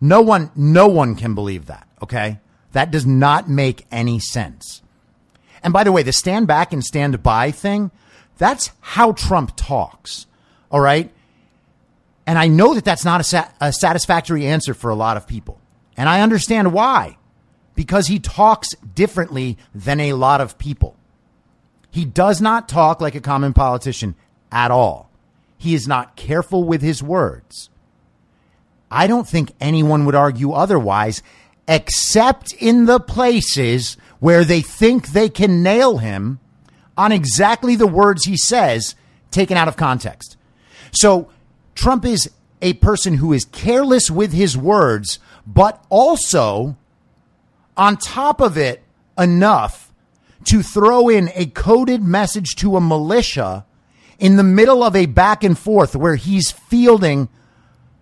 No 0.00 0.21
one, 0.21 0.50
no 0.55 0.88
one 0.88 1.14
can 1.14 1.35
believe 1.35 1.66
that. 1.66 1.87
Okay. 2.02 2.40
That 2.73 2.90
does 2.90 3.07
not 3.07 3.49
make 3.49 3.87
any 3.90 4.19
sense. 4.19 4.83
And 5.62 5.73
by 5.73 5.85
the 5.85 5.93
way, 5.93 6.02
the 6.02 6.12
stand 6.12 6.47
back 6.47 6.73
and 6.73 6.85
stand 6.85 7.23
by 7.23 7.50
thing, 7.50 7.90
that's 8.38 8.71
how 8.81 9.12
Trump 9.12 9.52
talks. 9.57 10.26
All 10.71 10.81
right. 10.81 11.12
And 12.26 12.38
I 12.38 12.49
know 12.49 12.75
that 12.75 12.85
that's 12.85 13.05
not 13.05 13.33
a, 13.33 13.49
a 13.61 13.73
satisfactory 13.73 14.47
answer 14.47 14.75
for 14.75 14.90
a 14.90 14.95
lot 14.95 15.16
of 15.16 15.26
people. 15.26 15.61
And 15.97 16.09
I 16.09 16.21
understand 16.21 16.73
why. 16.73 17.16
Because 17.75 18.09
he 18.09 18.19
talks 18.19 18.71
differently 18.95 19.59
than 19.75 20.00
a 20.00 20.14
lot 20.14 20.40
of 20.40 20.59
people. 20.59 20.97
He 21.90 22.05
does 22.05 22.40
not 22.40 22.69
talk 22.69 23.00
like 23.00 23.14
a 23.14 23.21
common 23.21 23.52
politician 23.52 24.16
at 24.52 24.71
all. 24.71 25.05
He 25.56 25.75
is 25.75 25.88
not 25.88 26.16
careful 26.16 26.64
with 26.64 26.82
his 26.82 27.02
words. 27.02 27.70
I 28.90 29.06
don't 29.06 29.28
think 29.28 29.52
anyone 29.60 30.04
would 30.04 30.14
argue 30.14 30.52
otherwise, 30.52 31.22
except 31.66 32.52
in 32.52 32.86
the 32.86 33.00
places 33.00 33.96
where 34.20 34.44
they 34.44 34.60
think 34.60 35.08
they 35.08 35.28
can 35.28 35.62
nail 35.62 35.98
him 35.98 36.38
on 36.96 37.12
exactly 37.12 37.76
the 37.76 37.86
words 37.86 38.25
he 38.25 38.36
says 38.36 38.94
taken 39.30 39.56
out 39.56 39.68
of 39.68 39.76
context. 39.76 40.36
So 40.92 41.30
Trump 41.75 42.04
is 42.04 42.30
a 42.62 42.75
person 42.75 43.14
who 43.14 43.32
is 43.32 43.44
careless 43.44 44.10
with 44.10 44.32
his 44.32 44.56
words, 44.56 45.18
but 45.46 45.84
also 45.90 46.76
on 47.76 47.96
top 47.96 48.40
of 48.40 48.56
it 48.56 48.82
enough 49.18 49.92
to 50.44 50.62
throw 50.62 51.08
in 51.08 51.30
a 51.34 51.46
coded 51.46 52.02
message 52.02 52.54
to 52.56 52.76
a 52.76 52.80
militia 52.80 53.66
in 54.18 54.37
the 54.37 54.42
middle 54.42 54.82
of 54.82 54.96
a 54.96 55.06
back 55.06 55.44
and 55.44 55.58
forth 55.58 55.94
where 55.94 56.16
he's 56.16 56.50
fielding 56.50 57.28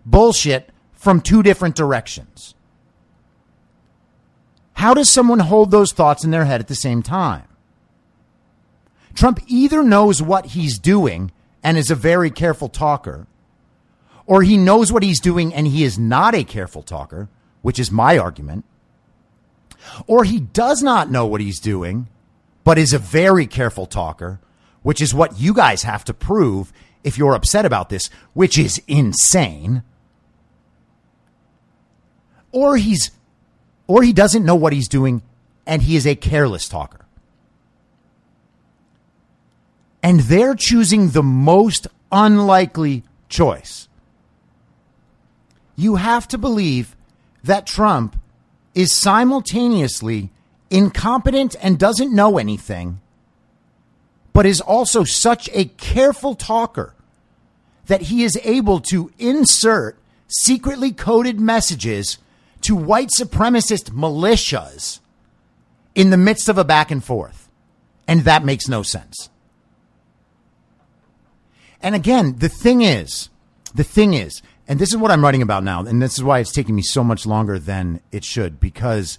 bullshit 0.07 0.71
from 0.93 1.21
two 1.21 1.43
different 1.43 1.75
directions. 1.75 2.55
How 4.75 4.95
does 4.95 5.11
someone 5.11 5.41
hold 5.41 5.71
those 5.71 5.93
thoughts 5.93 6.25
in 6.25 6.31
their 6.31 6.45
head 6.45 6.61
at 6.61 6.69
the 6.69 6.75
same 6.75 7.03
time? 7.03 7.49
Trump 9.15 9.41
either 9.47 9.83
knows 9.83 10.21
what 10.21 10.47
he's 10.47 10.79
doing 10.79 11.31
and 11.63 11.79
is 11.79 11.91
a 11.91 11.95
very 11.95 12.31
careful 12.31 12.69
talker, 12.69 13.27
or 14.27 14.43
he 14.43 14.57
knows 14.57 14.93
what 14.93 15.03
he's 15.03 15.21
doing 15.21 15.55
and 15.55 15.67
he 15.67 15.85
is 15.85 15.99
not 15.99 16.35
a 16.35 16.45
careful 16.45 16.83
talker, 16.83 17.29
which 17.63 17.79
is 17.79 17.91
my 17.91 18.19
argument, 18.19 18.65
or 20.07 20.25
he 20.25 20.41
does 20.41 20.83
not 20.83 21.11
know 21.11 21.27
what 21.27 21.41
he's 21.41 21.61
doing, 21.61 22.09
but 22.65 22.79
is 22.79 22.93
a 22.93 22.99
very 22.99 23.47
careful 23.47 23.87
talker, 23.87 24.41
which 24.85 25.03
is 25.03 25.13
what 25.13 25.41
you 25.41 25.53
guys 25.53 25.83
have 25.83 26.05
to 26.05 26.15
prove 26.15 26.73
if 27.03 27.19
you're 27.19 27.35
upset 27.35 27.65
about 27.65 27.89
this, 27.89 28.09
which 28.35 28.57
is 28.57 28.81
insane. 28.87 29.83
Or 32.53 32.77
he's 32.77 33.11
or 33.89 34.03
he 34.03 34.13
doesn't 34.13 34.45
know 34.45 34.55
what 34.55 34.73
he's 34.73 34.87
doing 34.87 35.23
and 35.67 35.83
he 35.83 35.97
is 35.97 36.07
a 36.07 36.15
careless 36.15 36.69
talker. 36.69 37.07
And 40.03 40.21
they're 40.21 40.55
choosing 40.55 41.11
the 41.11 41.23
most 41.23 41.87
unlikely 42.13 43.03
choice. 43.29 43.89
You 45.77 45.97
have 45.97 46.29
to 46.29 46.39
believe 46.39 46.95
that 47.43 47.67
Trump 47.67 48.17
is 48.75 48.93
simultaneously 48.93 50.31
incompetent 50.71 51.57
and 51.63 51.79
doesn't 51.79 52.15
know 52.15 52.37
anything, 52.37 53.01
but 54.35 54.45
is 54.45 54.61
also 54.61 55.05
such 55.05 55.49
a 55.55 55.65
careful 55.65 56.35
talker 56.35 56.93
that 57.87 58.03
he 58.03 58.23
is 58.23 58.39
able 58.43 58.81
to 58.81 59.11
insert 59.19 59.99
secretly 60.27 60.93
coded 60.93 61.41
messages 61.41 62.19
to 62.61 62.75
white 62.75 63.11
supremacist 63.17 63.91
militias 63.93 64.99
in 65.95 66.11
the 66.11 66.17
midst 66.17 66.49
of 66.49 66.59
a 66.59 66.65
back 66.65 66.91
and 66.91 67.03
forth. 67.03 67.49
And 68.07 68.23
that 68.23 68.45
makes 68.45 68.69
no 68.69 68.83
sense. 68.83 69.31
And 71.81 71.95
again, 71.95 72.37
the 72.39 72.49
thing 72.49 72.83
is, 72.83 73.29
the 73.75 73.85
thing 73.85 74.15
is, 74.15 74.43
and 74.67 74.79
this 74.79 74.91
is 74.91 74.97
what 74.97 75.11
I'm 75.11 75.23
writing 75.23 75.43
about 75.43 75.63
now, 75.63 75.81
and 75.85 76.03
this 76.03 76.15
is 76.15 76.25
why 76.25 76.39
it's 76.39 76.53
taking 76.53 76.75
me 76.75 76.83
so 76.83 77.05
much 77.05 77.27
longer 77.27 77.59
than 77.59 78.01
it 78.11 78.25
should, 78.25 78.59
because 78.59 79.19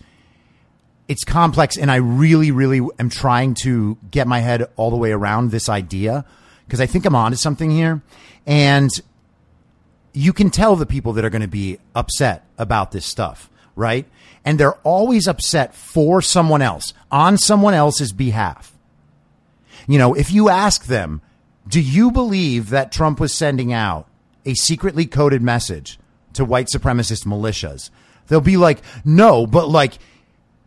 it's 1.08 1.24
complex 1.24 1.78
and 1.78 1.92
I 1.92 1.98
really, 1.98 2.52
really 2.52 2.82
am 3.00 3.10
trying 3.10 3.54
to 3.64 3.98
get 4.10 4.28
my 4.28 4.40
head 4.40 4.68
all 4.76 4.90
the 4.90 4.98
way 4.98 5.12
around 5.12 5.52
this 5.52 5.70
idea 5.70 6.26
because 6.66 6.82
I 6.82 6.86
think 6.86 7.06
I'm 7.06 7.16
onto 7.16 7.38
something 7.38 7.70
here. 7.70 8.02
And 8.48 8.90
you 10.14 10.34
can 10.34 10.50
tell 10.50 10.76
the 10.76 10.86
people 10.86 11.14
that 11.14 11.26
are 11.26 11.30
going 11.30 11.42
to 11.42 11.48
be 11.48 11.78
upset 11.94 12.46
about 12.58 12.92
this 12.92 13.06
stuff, 13.06 13.50
right? 13.76 14.08
And 14.44 14.60
they're 14.60 14.78
always 14.84 15.28
upset 15.28 15.76
for 15.76 16.22
someone 16.22 16.62
else, 16.62 16.94
on 17.12 17.38
someone 17.38 17.74
else's 17.74 18.14
behalf. 18.14 18.76
You 19.88 20.00
know, 20.00 20.14
if 20.14 20.32
you 20.32 20.50
ask 20.50 20.86
them, 20.86 21.22
do 21.68 21.82
you 21.82 22.12
believe 22.12 22.70
that 22.70 22.92
Trump 22.92 23.20
was 23.20 23.34
sending 23.34 23.74
out 23.74 24.08
a 24.46 24.54
secretly 24.54 25.06
coded 25.06 25.42
message 25.42 26.00
to 26.34 26.46
white 26.46 26.68
supremacist 26.68 27.26
militias? 27.26 27.90
They'll 28.28 28.42
be 28.42 28.58
like, 28.58 28.82
no, 29.04 29.46
but 29.46 29.70
like, 29.70 29.98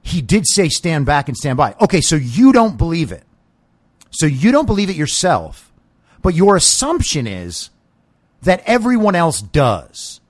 he 0.09 0.21
did 0.23 0.47
say 0.47 0.68
stand 0.68 1.07
back 1.07 1.29
and 1.29 1.37
stand 1.37 1.57
by. 1.57 1.75
Okay, 1.81 2.01
so 2.01 2.16
you 2.16 2.53
don't 2.53 2.77
believe 2.77 3.12
it. 3.12 3.25
So 4.11 4.27
you 4.27 4.53
don't 4.53 4.66
believe 4.66 4.90
it 4.90 4.97
yourself, 4.97 5.73
but 6.23 6.35
your 6.35 6.57
assumption 6.57 7.27
is 7.27 7.71
that 8.42 8.62
everyone 8.66 9.14
else 9.14 9.40
does. 9.40 10.21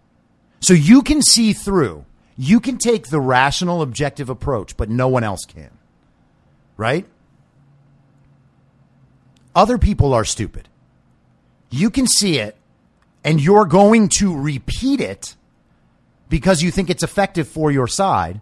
So 0.61 0.75
you 0.75 1.03
can 1.03 1.23
see 1.23 1.53
through. 1.53 2.05
You 2.37 2.61
can 2.61 2.79
take 2.79 3.09
the 3.09 3.21
rational, 3.21 3.83
objective 3.83 4.29
approach, 4.29 4.77
but 4.77 4.91
no 4.91 5.09
one 5.09 5.25
else 5.25 5.45
can. 5.45 5.71
Right? 6.77 7.07
Other 9.55 9.79
people 9.79 10.15
are 10.15 10.25
stupid. 10.25 10.69
You 11.71 11.91
can 11.91 12.07
see 12.07 12.39
it, 12.39 12.57
and 13.25 13.41
you're 13.41 13.65
going 13.65 14.09
to 14.19 14.37
repeat 14.37 15.01
it 15.01 15.35
because 16.29 16.63
you 16.63 16.71
think 16.71 16.91
it's 16.91 17.03
effective 17.03 17.49
for 17.49 17.71
your 17.71 17.87
side, 17.89 18.41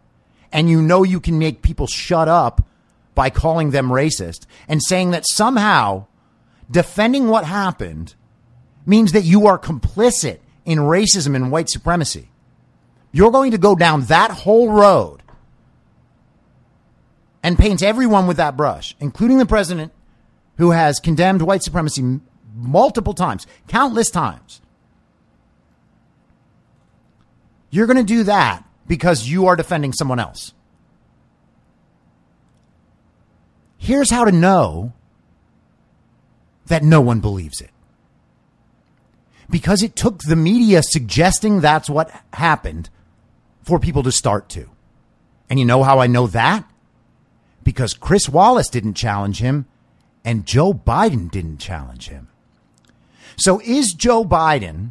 and 0.53 0.69
you 0.69 0.81
know 0.83 1.03
you 1.03 1.21
can 1.21 1.39
make 1.39 1.63
people 1.63 1.87
shut 1.87 2.29
up 2.29 2.67
by 3.15 3.31
calling 3.31 3.71
them 3.71 3.89
racist 3.89 4.47
and 4.69 4.83
saying 4.83 5.11
that 5.11 5.27
somehow 5.27 6.07
defending 6.71 7.29
what 7.29 7.45
happened 7.45 8.15
means 8.85 9.13
that 9.13 9.23
you 9.23 9.47
are 9.47 9.59
complicit 9.59 10.39
in 10.65 10.79
racism 10.79 11.35
and 11.35 11.51
white 11.51 11.69
supremacy. 11.69 12.31
You're 13.13 13.31
going 13.31 13.53
to 13.53 13.59
go 13.59 13.75
down 13.75 14.03
that 14.07 14.31
whole 14.31 14.71
road 14.71 15.23
and 17.43 17.59
paint 17.59 17.83
everyone 17.83 18.27
with 18.27 18.37
that 18.37 18.57
brush, 18.57 18.97
including 19.01 19.39
the 19.39 19.47
president 19.47 19.93
who 20.59 20.73
has 20.73 21.01
condemned 21.01 21.43
white 21.43 21.63
supremacy 21.63 22.21
multiple 22.55 23.15
times, 23.15 23.47
countless 23.69 24.11
times. 24.11 24.61
You're 27.71 27.87
going 27.87 27.99
to 27.99 28.03
do 28.03 28.25
that 28.25 28.66
because 28.87 29.29
you 29.29 29.47
are 29.47 29.57
defending 29.57 29.93
someone 29.93 30.19
else. 30.19 30.53
Here's 33.79 34.11
how 34.11 34.25
to 34.25 34.33
know 34.33 34.93
that 36.67 36.83
no 36.83 37.01
one 37.01 37.21
believes 37.21 37.61
it 37.61 37.71
because 39.49 39.83
it 39.83 39.95
took 39.95 40.19
the 40.23 40.37
media 40.37 40.83
suggesting 40.83 41.61
that's 41.61 41.89
what 41.89 42.11
happened 42.33 42.91
for 43.63 43.79
people 43.79 44.03
to 44.03 44.13
start 44.13 44.49
to. 44.51 44.69
And 45.49 45.59
you 45.59 45.65
know 45.65 45.83
how 45.83 46.01
I 46.01 46.07
know 46.07 46.27
that? 46.29 46.69
Because 47.63 47.95
Chris 47.95 48.29
Wallace 48.29 48.69
didn't 48.69 48.95
challenge 48.95 49.41
him 49.41 49.67
and 50.25 50.47
Joe 50.47 50.73
Biden 50.73 51.31
didn't 51.31 51.59
challenge 51.59 52.09
him. 52.09 52.29
So 53.37 53.61
is 53.61 53.93
Joe 53.93 54.25
Biden 54.25 54.91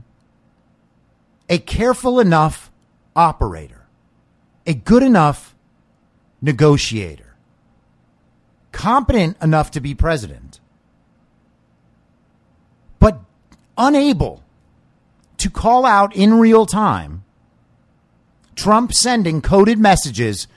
a 1.50 1.58
careful 1.58 2.20
enough 2.20 2.72
operator, 3.16 3.75
a 4.66 4.74
good 4.74 5.04
enough 5.04 5.56
negotiator, 6.42 7.36
competent 8.72 9.38
enough 9.42 9.72
to 9.72 9.80
be 9.80 9.94
president, 9.94 10.60
but 13.00 13.20
unable 13.78 14.44
to 15.38 15.50
call 15.50 15.86
out 15.86 16.16
in 16.16 16.34
real 16.34 16.66
time 16.66 17.24
Trump 18.56 18.94
sending 18.94 19.42
coded 19.42 19.78
messages 19.78 20.48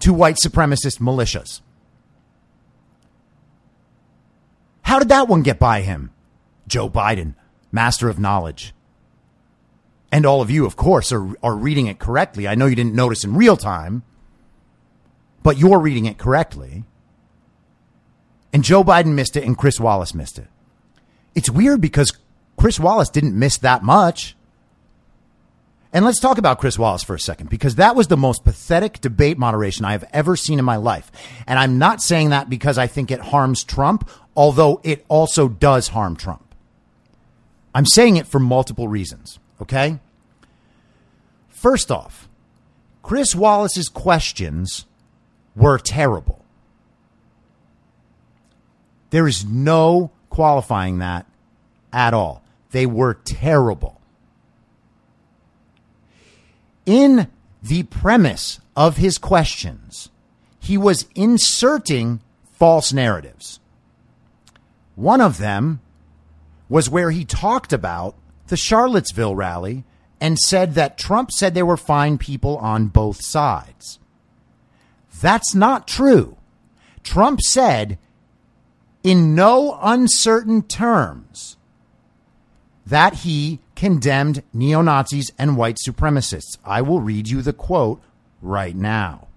to 0.00 0.12
white 0.12 0.36
supremacist 0.36 1.00
militias. 1.00 1.60
How 4.82 4.98
did 4.98 5.08
that 5.08 5.28
one 5.28 5.42
get 5.42 5.58
by 5.58 5.82
him? 5.82 6.10
Joe 6.66 6.90
Biden, 6.90 7.34
master 7.72 8.08
of 8.08 8.18
knowledge. 8.18 8.74
And 10.12 10.26
all 10.26 10.42
of 10.42 10.50
you, 10.50 10.66
of 10.66 10.76
course, 10.76 11.12
are, 11.12 11.36
are 11.42 11.56
reading 11.56 11.86
it 11.86 11.98
correctly. 11.98 12.48
I 12.48 12.54
know 12.54 12.66
you 12.66 12.74
didn't 12.74 12.94
notice 12.94 13.24
in 13.24 13.36
real 13.36 13.56
time, 13.56 14.02
but 15.42 15.56
you're 15.56 15.78
reading 15.78 16.06
it 16.06 16.18
correctly. 16.18 16.84
And 18.52 18.64
Joe 18.64 18.82
Biden 18.82 19.14
missed 19.14 19.36
it 19.36 19.44
and 19.44 19.56
Chris 19.56 19.78
Wallace 19.78 20.14
missed 20.14 20.38
it. 20.38 20.48
It's 21.34 21.48
weird 21.48 21.80
because 21.80 22.12
Chris 22.56 22.80
Wallace 22.80 23.08
didn't 23.08 23.38
miss 23.38 23.58
that 23.58 23.82
much. 23.82 24.36
And 25.92 26.04
let's 26.04 26.20
talk 26.20 26.38
about 26.38 26.60
Chris 26.60 26.78
Wallace 26.78 27.02
for 27.02 27.14
a 27.14 27.20
second 27.20 27.50
because 27.50 27.74
that 27.74 27.96
was 27.96 28.06
the 28.06 28.16
most 28.16 28.44
pathetic 28.44 29.00
debate 29.00 29.38
moderation 29.38 29.84
I 29.84 29.92
have 29.92 30.08
ever 30.12 30.36
seen 30.36 30.58
in 30.58 30.64
my 30.64 30.76
life. 30.76 31.10
And 31.48 31.58
I'm 31.58 31.78
not 31.78 32.00
saying 32.00 32.30
that 32.30 32.48
because 32.48 32.78
I 32.78 32.86
think 32.86 33.10
it 33.10 33.18
harms 33.18 33.64
Trump, 33.64 34.08
although 34.36 34.80
it 34.84 35.04
also 35.08 35.48
does 35.48 35.88
harm 35.88 36.14
Trump. 36.14 36.54
I'm 37.74 37.86
saying 37.86 38.16
it 38.16 38.28
for 38.28 38.38
multiple 38.38 38.86
reasons, 38.86 39.39
okay? 39.62 39.98
First 41.48 41.90
off, 41.90 42.28
Chris 43.02 43.34
Wallace's 43.34 43.88
questions 43.88 44.86
were 45.56 45.78
terrible. 45.78 46.44
There 49.10 49.26
is 49.26 49.44
no 49.44 50.10
qualifying 50.28 50.98
that 50.98 51.26
at 51.92 52.14
all. 52.14 52.42
They 52.70 52.86
were 52.86 53.14
terrible. 53.14 54.00
In 56.86 57.28
the 57.62 57.82
premise 57.84 58.60
of 58.76 58.96
his 58.96 59.18
questions, 59.18 60.08
he 60.60 60.78
was 60.78 61.06
inserting 61.14 62.20
false 62.52 62.92
narratives. 62.92 63.60
One 64.94 65.20
of 65.20 65.38
them 65.38 65.80
was 66.68 66.88
where 66.88 67.10
he 67.10 67.24
talked 67.24 67.72
about 67.72 68.14
the 68.50 68.56
Charlottesville 68.56 69.34
rally 69.34 69.84
and 70.20 70.38
said 70.38 70.74
that 70.74 70.98
Trump 70.98 71.30
said 71.30 71.54
there 71.54 71.64
were 71.64 71.76
fine 71.76 72.18
people 72.18 72.58
on 72.58 72.88
both 72.88 73.24
sides. 73.24 73.98
That's 75.20 75.54
not 75.54 75.88
true. 75.88 76.36
Trump 77.02 77.40
said 77.40 77.98
in 79.02 79.34
no 79.34 79.78
uncertain 79.80 80.62
terms 80.62 81.56
that 82.84 83.14
he 83.14 83.60
condemned 83.76 84.42
neo 84.52 84.82
Nazis 84.82 85.30
and 85.38 85.56
white 85.56 85.78
supremacists. 85.86 86.58
I 86.64 86.82
will 86.82 87.00
read 87.00 87.28
you 87.28 87.40
the 87.40 87.52
quote 87.52 88.02
right 88.42 88.76
now. 88.76 89.28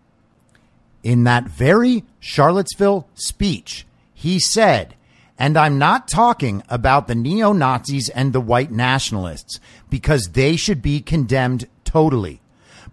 In 1.04 1.24
that 1.24 1.46
very 1.46 2.04
Charlottesville 2.20 3.08
speech, 3.14 3.86
he 4.14 4.40
said, 4.40 4.96
and 5.44 5.58
I'm 5.58 5.78
not 5.78 6.08
talking 6.08 6.64
about 6.70 7.10
the 7.10 7.16
neo 7.16 7.52
Nazis 7.52 8.08
and 8.08 8.32
the 8.32 8.40
white 8.40 8.72
nationalists 8.72 9.60
because 9.90 10.30
they 10.32 10.56
should 10.56 10.82
be 10.82 11.02
condemned 11.02 11.68
totally. 11.84 12.40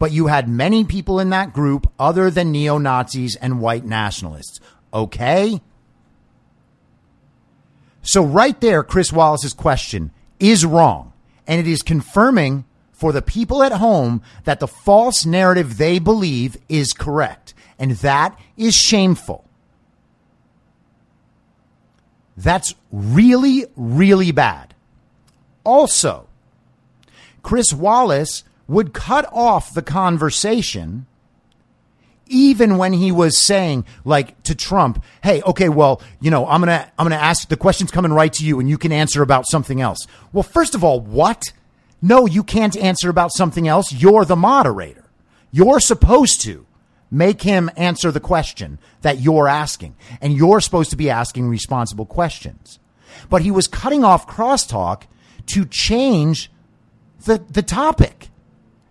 But 0.00 0.10
you 0.10 0.26
had 0.26 0.48
many 0.48 0.82
people 0.82 1.20
in 1.20 1.30
that 1.30 1.52
group 1.52 1.88
other 1.96 2.28
than 2.28 2.50
neo 2.50 2.76
Nazis 2.76 3.36
and 3.36 3.60
white 3.60 3.84
nationalists. 3.84 4.58
Okay? 4.92 5.62
So, 8.02 8.24
right 8.24 8.60
there, 8.60 8.82
Chris 8.82 9.12
Wallace's 9.12 9.52
question 9.52 10.10
is 10.40 10.66
wrong. 10.66 11.12
And 11.46 11.60
it 11.60 11.68
is 11.68 11.82
confirming 11.82 12.64
for 12.90 13.12
the 13.12 13.22
people 13.22 13.62
at 13.62 13.70
home 13.70 14.22
that 14.42 14.58
the 14.58 14.66
false 14.66 15.24
narrative 15.24 15.78
they 15.78 16.00
believe 16.00 16.56
is 16.68 16.94
correct. 16.94 17.54
And 17.78 17.92
that 17.98 18.36
is 18.56 18.74
shameful. 18.74 19.44
That's 22.42 22.74
really, 22.90 23.66
really 23.76 24.32
bad. 24.32 24.72
Also, 25.62 26.26
Chris 27.42 27.72
Wallace 27.72 28.44
would 28.66 28.94
cut 28.94 29.28
off 29.30 29.74
the 29.74 29.82
conversation 29.82 31.06
even 32.28 32.78
when 32.78 32.92
he 32.92 33.10
was 33.10 33.44
saying 33.44 33.84
like 34.04 34.40
to 34.44 34.54
Trump, 34.54 35.04
"Hey, 35.22 35.42
okay, 35.42 35.68
well, 35.68 36.00
you 36.20 36.30
know, 36.30 36.46
I'm 36.46 36.62
going 36.62 36.78
to 36.78 36.90
I'm 36.98 37.06
going 37.06 37.18
to 37.18 37.22
ask 37.22 37.48
the 37.48 37.56
questions 37.56 37.90
coming 37.90 38.12
right 38.12 38.32
to 38.34 38.44
you 38.44 38.58
and 38.58 38.70
you 38.70 38.78
can 38.78 38.92
answer 38.92 39.20
about 39.20 39.46
something 39.46 39.80
else." 39.82 39.98
Well, 40.32 40.42
first 40.42 40.74
of 40.74 40.82
all, 40.82 41.00
what? 41.00 41.52
No, 42.00 42.24
you 42.24 42.42
can't 42.42 42.76
answer 42.76 43.10
about 43.10 43.32
something 43.32 43.68
else. 43.68 43.92
You're 43.92 44.24
the 44.24 44.36
moderator. 44.36 45.04
You're 45.50 45.80
supposed 45.80 46.40
to 46.42 46.64
make 47.10 47.42
him 47.42 47.70
answer 47.76 48.10
the 48.10 48.20
question 48.20 48.78
that 49.02 49.20
you're 49.20 49.48
asking, 49.48 49.96
and 50.20 50.34
you're 50.34 50.60
supposed 50.60 50.90
to 50.90 50.96
be 50.96 51.10
asking 51.10 51.48
responsible 51.48 52.06
questions. 52.06 52.78
But 53.28 53.42
he 53.42 53.50
was 53.50 53.66
cutting 53.68 54.04
off 54.04 54.26
crosstalk 54.26 55.02
to 55.46 55.64
change 55.64 56.50
the 57.24 57.38
the 57.50 57.62
topic. 57.62 58.28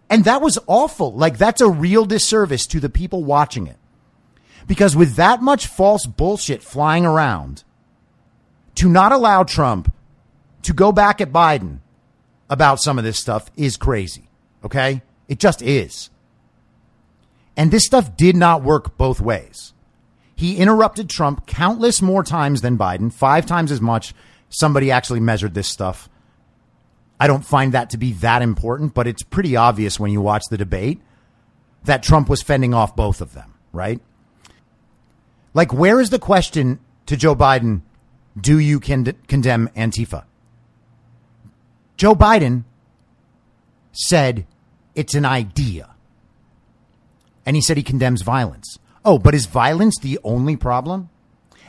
And 0.10 0.26
that 0.26 0.42
was 0.42 0.58
awful. 0.66 1.14
Like, 1.14 1.38
that's 1.38 1.62
a 1.62 1.70
real 1.70 2.04
disservice 2.04 2.66
to 2.68 2.80
the 2.80 2.90
people 2.90 3.24
watching 3.24 3.68
it. 3.68 3.78
Because 4.66 4.96
with 4.96 5.16
that 5.16 5.42
much 5.42 5.68
false 5.68 6.08
bullshit 6.08 6.64
flying 6.64 7.06
around, 7.06 7.64
to 8.76 8.90
not 8.90 9.12
allow 9.12 9.44
Trump 9.44 9.94
to 10.64 10.74
go 10.74 10.92
back 10.92 11.22
at 11.22 11.32
Biden 11.32 11.80
about 12.50 12.80
some 12.80 12.98
of 12.98 13.04
this 13.04 13.20
stuff 13.20 13.52
is 13.56 13.78
crazy. 13.78 14.30
Okay? 14.64 15.02
It 15.28 15.40
just 15.40 15.62
is. 15.62 16.10
And 17.60 17.72
this 17.72 17.86
stuff 17.86 18.16
did 18.16 18.38
not 18.38 18.64
work 18.64 18.98
both 18.98 19.20
ways. 19.20 19.74
He 20.34 20.56
interrupted 20.56 21.10
Trump 21.10 21.46
countless 21.46 22.02
more 22.02 22.24
times 22.24 22.62
than 22.62 22.78
Biden, 22.78 23.12
five 23.12 23.46
times 23.46 23.70
as 23.70 23.82
much. 23.82 24.14
Somebody 24.48 24.92
actually 24.92 25.20
measured 25.20 25.56
this 25.56 25.68
stuff. 25.68 26.08
I 27.20 27.28
don't 27.28 27.44
find 27.44 27.74
that 27.74 27.90
to 27.90 27.98
be 27.98 28.14
that 28.14 28.42
important, 28.42 28.94
but 28.94 29.08
it's 29.08 29.24
pretty 29.24 29.58
obvious 29.58 30.00
when 30.00 30.10
you 30.10 30.22
watch 30.22 30.44
the 30.50 30.58
debate 30.58 31.02
that 31.84 32.02
Trump 32.02 32.30
was 32.30 32.42
fending 32.42 32.74
off 32.74 32.96
both 32.96 33.20
of 33.20 33.34
them, 33.34 33.54
right? 33.74 34.00
Like, 35.54 35.74
where 35.74 36.00
is 36.00 36.12
the 36.12 36.18
question 36.18 36.80
to 37.08 37.18
Joe 37.18 37.36
Biden? 37.36 37.82
Do 38.40 38.58
you 38.58 38.80
con- 38.80 39.18
condemn 39.28 39.68
Antifa? 39.76 40.24
Joe 41.98 42.16
Biden 42.16 42.64
said 43.92 44.48
it's 44.96 45.14
an 45.14 45.26
idea. 45.26 45.90
And 47.50 47.56
he 47.56 47.64
said 47.64 47.78
he 47.78 47.84
condemns 47.84 48.22
violence. 48.22 48.78
Oh, 49.04 49.18
but 49.18 49.34
is 49.34 49.48
violence 49.48 49.98
the 49.98 50.20
only 50.24 50.56
problem? 50.56 51.10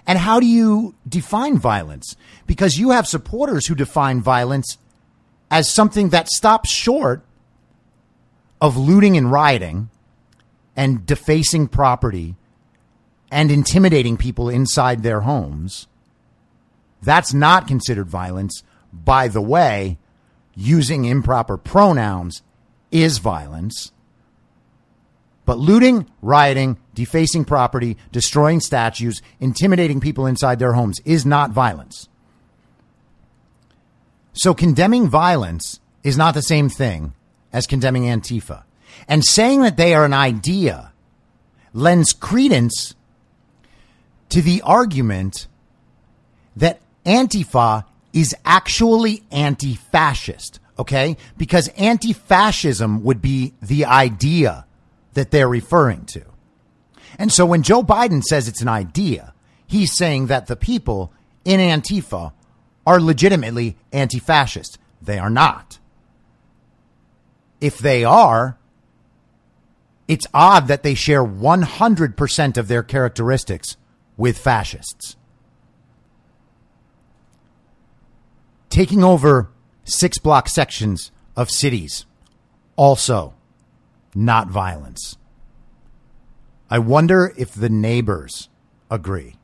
And 0.06 0.18
how 0.18 0.38
do 0.38 0.44
you 0.44 0.94
define 1.08 1.56
violence? 1.56 2.16
Because 2.46 2.76
you 2.76 2.90
have 2.90 3.06
supporters 3.06 3.66
who 3.66 3.74
define 3.74 4.20
violence 4.20 4.76
as 5.50 5.70
something 5.70 6.10
that 6.10 6.28
stops 6.28 6.68
short 6.70 7.24
of 8.60 8.76
looting 8.76 9.16
and 9.16 9.32
rioting 9.32 9.88
and 10.76 11.06
defacing 11.06 11.66
property 11.66 12.36
and 13.32 13.50
intimidating 13.50 14.18
people 14.18 14.50
inside 14.50 15.02
their 15.02 15.20
homes. 15.20 15.88
That's 17.00 17.32
not 17.32 17.66
considered 17.66 18.06
violence. 18.06 18.62
By 18.92 19.28
the 19.28 19.40
way, 19.40 19.96
using 20.54 21.06
improper 21.06 21.56
pronouns 21.56 22.42
is 22.90 23.16
violence. 23.16 23.92
But 25.50 25.58
looting, 25.58 26.06
rioting, 26.22 26.78
defacing 26.94 27.44
property, 27.44 27.96
destroying 28.12 28.60
statues, 28.60 29.20
intimidating 29.40 29.98
people 29.98 30.26
inside 30.26 30.60
their 30.60 30.74
homes 30.74 31.00
is 31.04 31.26
not 31.26 31.50
violence. 31.50 32.08
So 34.32 34.54
condemning 34.54 35.08
violence 35.08 35.80
is 36.04 36.16
not 36.16 36.34
the 36.34 36.40
same 36.40 36.68
thing 36.68 37.14
as 37.52 37.66
condemning 37.66 38.04
Antifa. 38.04 38.62
And 39.08 39.24
saying 39.24 39.62
that 39.62 39.76
they 39.76 39.92
are 39.92 40.04
an 40.04 40.12
idea 40.12 40.92
lends 41.72 42.12
credence 42.12 42.94
to 44.28 44.42
the 44.42 44.62
argument 44.62 45.48
that 46.54 46.80
Antifa 47.04 47.86
is 48.12 48.36
actually 48.44 49.24
anti 49.32 49.74
fascist, 49.74 50.60
okay? 50.78 51.16
Because 51.36 51.66
anti 51.76 52.12
fascism 52.12 53.02
would 53.02 53.20
be 53.20 53.54
the 53.60 53.86
idea 53.86 54.64
that 55.14 55.30
they're 55.30 55.48
referring 55.48 56.04
to. 56.06 56.24
And 57.18 57.32
so 57.32 57.44
when 57.44 57.62
Joe 57.62 57.82
Biden 57.82 58.22
says 58.22 58.48
it's 58.48 58.62
an 58.62 58.68
idea, 58.68 59.34
he's 59.66 59.96
saying 59.96 60.26
that 60.26 60.46
the 60.46 60.56
people 60.56 61.12
in 61.44 61.60
Antifa 61.60 62.32
are 62.86 63.00
legitimately 63.00 63.76
anti 63.92 64.18
fascist. 64.18 64.78
They 65.02 65.18
are 65.18 65.30
not. 65.30 65.78
If 67.60 67.78
they 67.78 68.04
are, 68.04 68.58
it's 70.08 70.26
odd 70.32 70.68
that 70.68 70.82
they 70.82 70.94
share 70.94 71.24
100% 71.24 72.56
of 72.56 72.68
their 72.68 72.82
characteristics 72.82 73.76
with 74.16 74.38
fascists. 74.38 75.16
Taking 78.70 79.04
over 79.04 79.50
six 79.84 80.18
block 80.18 80.48
sections 80.48 81.12
of 81.36 81.50
cities, 81.50 82.06
also 82.76 83.34
not 84.14 84.48
violence. 84.48 85.16
I 86.68 86.78
wonder 86.78 87.32
if 87.36 87.52
the 87.52 87.68
neighbors 87.68 88.48
agree. 88.90 89.36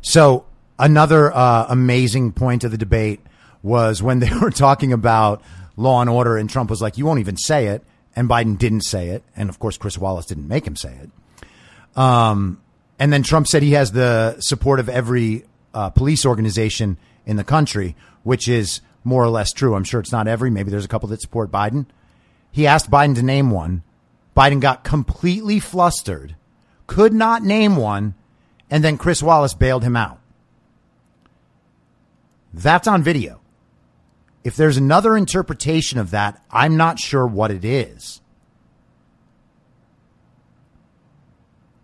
So 0.00 0.46
Another 0.80 1.30
uh, 1.30 1.66
amazing 1.68 2.32
point 2.32 2.64
of 2.64 2.70
the 2.70 2.78
debate 2.78 3.20
was 3.62 4.02
when 4.02 4.18
they 4.18 4.34
were 4.40 4.50
talking 4.50 4.94
about 4.94 5.42
law 5.76 6.00
and 6.00 6.08
order, 6.08 6.38
and 6.38 6.48
Trump 6.48 6.70
was 6.70 6.80
like, 6.80 6.96
"You 6.96 7.04
won't 7.04 7.20
even 7.20 7.36
say 7.36 7.66
it," 7.66 7.84
and 8.16 8.28
Biden 8.28 8.56
didn't 8.56 8.84
say 8.84 9.10
it, 9.10 9.22
and 9.36 9.50
of 9.50 9.58
course 9.58 9.76
Chris 9.76 9.98
Wallace 9.98 10.24
didn't 10.24 10.48
make 10.48 10.66
him 10.66 10.76
say 10.76 10.96
it. 11.02 11.98
Um, 11.98 12.62
and 12.98 13.12
then 13.12 13.22
Trump 13.22 13.46
said 13.46 13.62
he 13.62 13.72
has 13.72 13.92
the 13.92 14.40
support 14.40 14.80
of 14.80 14.88
every 14.88 15.44
uh, 15.74 15.90
police 15.90 16.24
organization 16.24 16.96
in 17.26 17.36
the 17.36 17.44
country, 17.44 17.94
which 18.22 18.48
is 18.48 18.80
more 19.04 19.22
or 19.22 19.28
less 19.28 19.52
true. 19.52 19.74
I'm 19.74 19.84
sure 19.84 20.00
it's 20.00 20.12
not 20.12 20.26
every. 20.26 20.48
Maybe 20.50 20.70
there's 20.70 20.86
a 20.86 20.88
couple 20.88 21.10
that 21.10 21.20
support 21.20 21.50
Biden. 21.50 21.84
He 22.50 22.66
asked 22.66 22.90
Biden 22.90 23.14
to 23.14 23.22
name 23.22 23.50
one. 23.50 23.82
Biden 24.36 24.60
got 24.60 24.84
completely 24.84 25.60
flustered, 25.60 26.36
could 26.86 27.12
not 27.12 27.42
name 27.42 27.76
one, 27.76 28.14
and 28.70 28.82
then 28.82 28.98
Chris 28.98 29.22
Wallace 29.22 29.54
bailed 29.54 29.84
him 29.84 29.96
out. 29.96 30.18
That's 32.52 32.88
on 32.88 33.02
video. 33.02 33.40
If 34.42 34.56
there's 34.56 34.76
another 34.76 35.16
interpretation 35.16 35.98
of 35.98 36.10
that, 36.10 36.42
I'm 36.50 36.76
not 36.76 36.98
sure 36.98 37.26
what 37.26 37.50
it 37.50 37.64
is. 37.64 38.20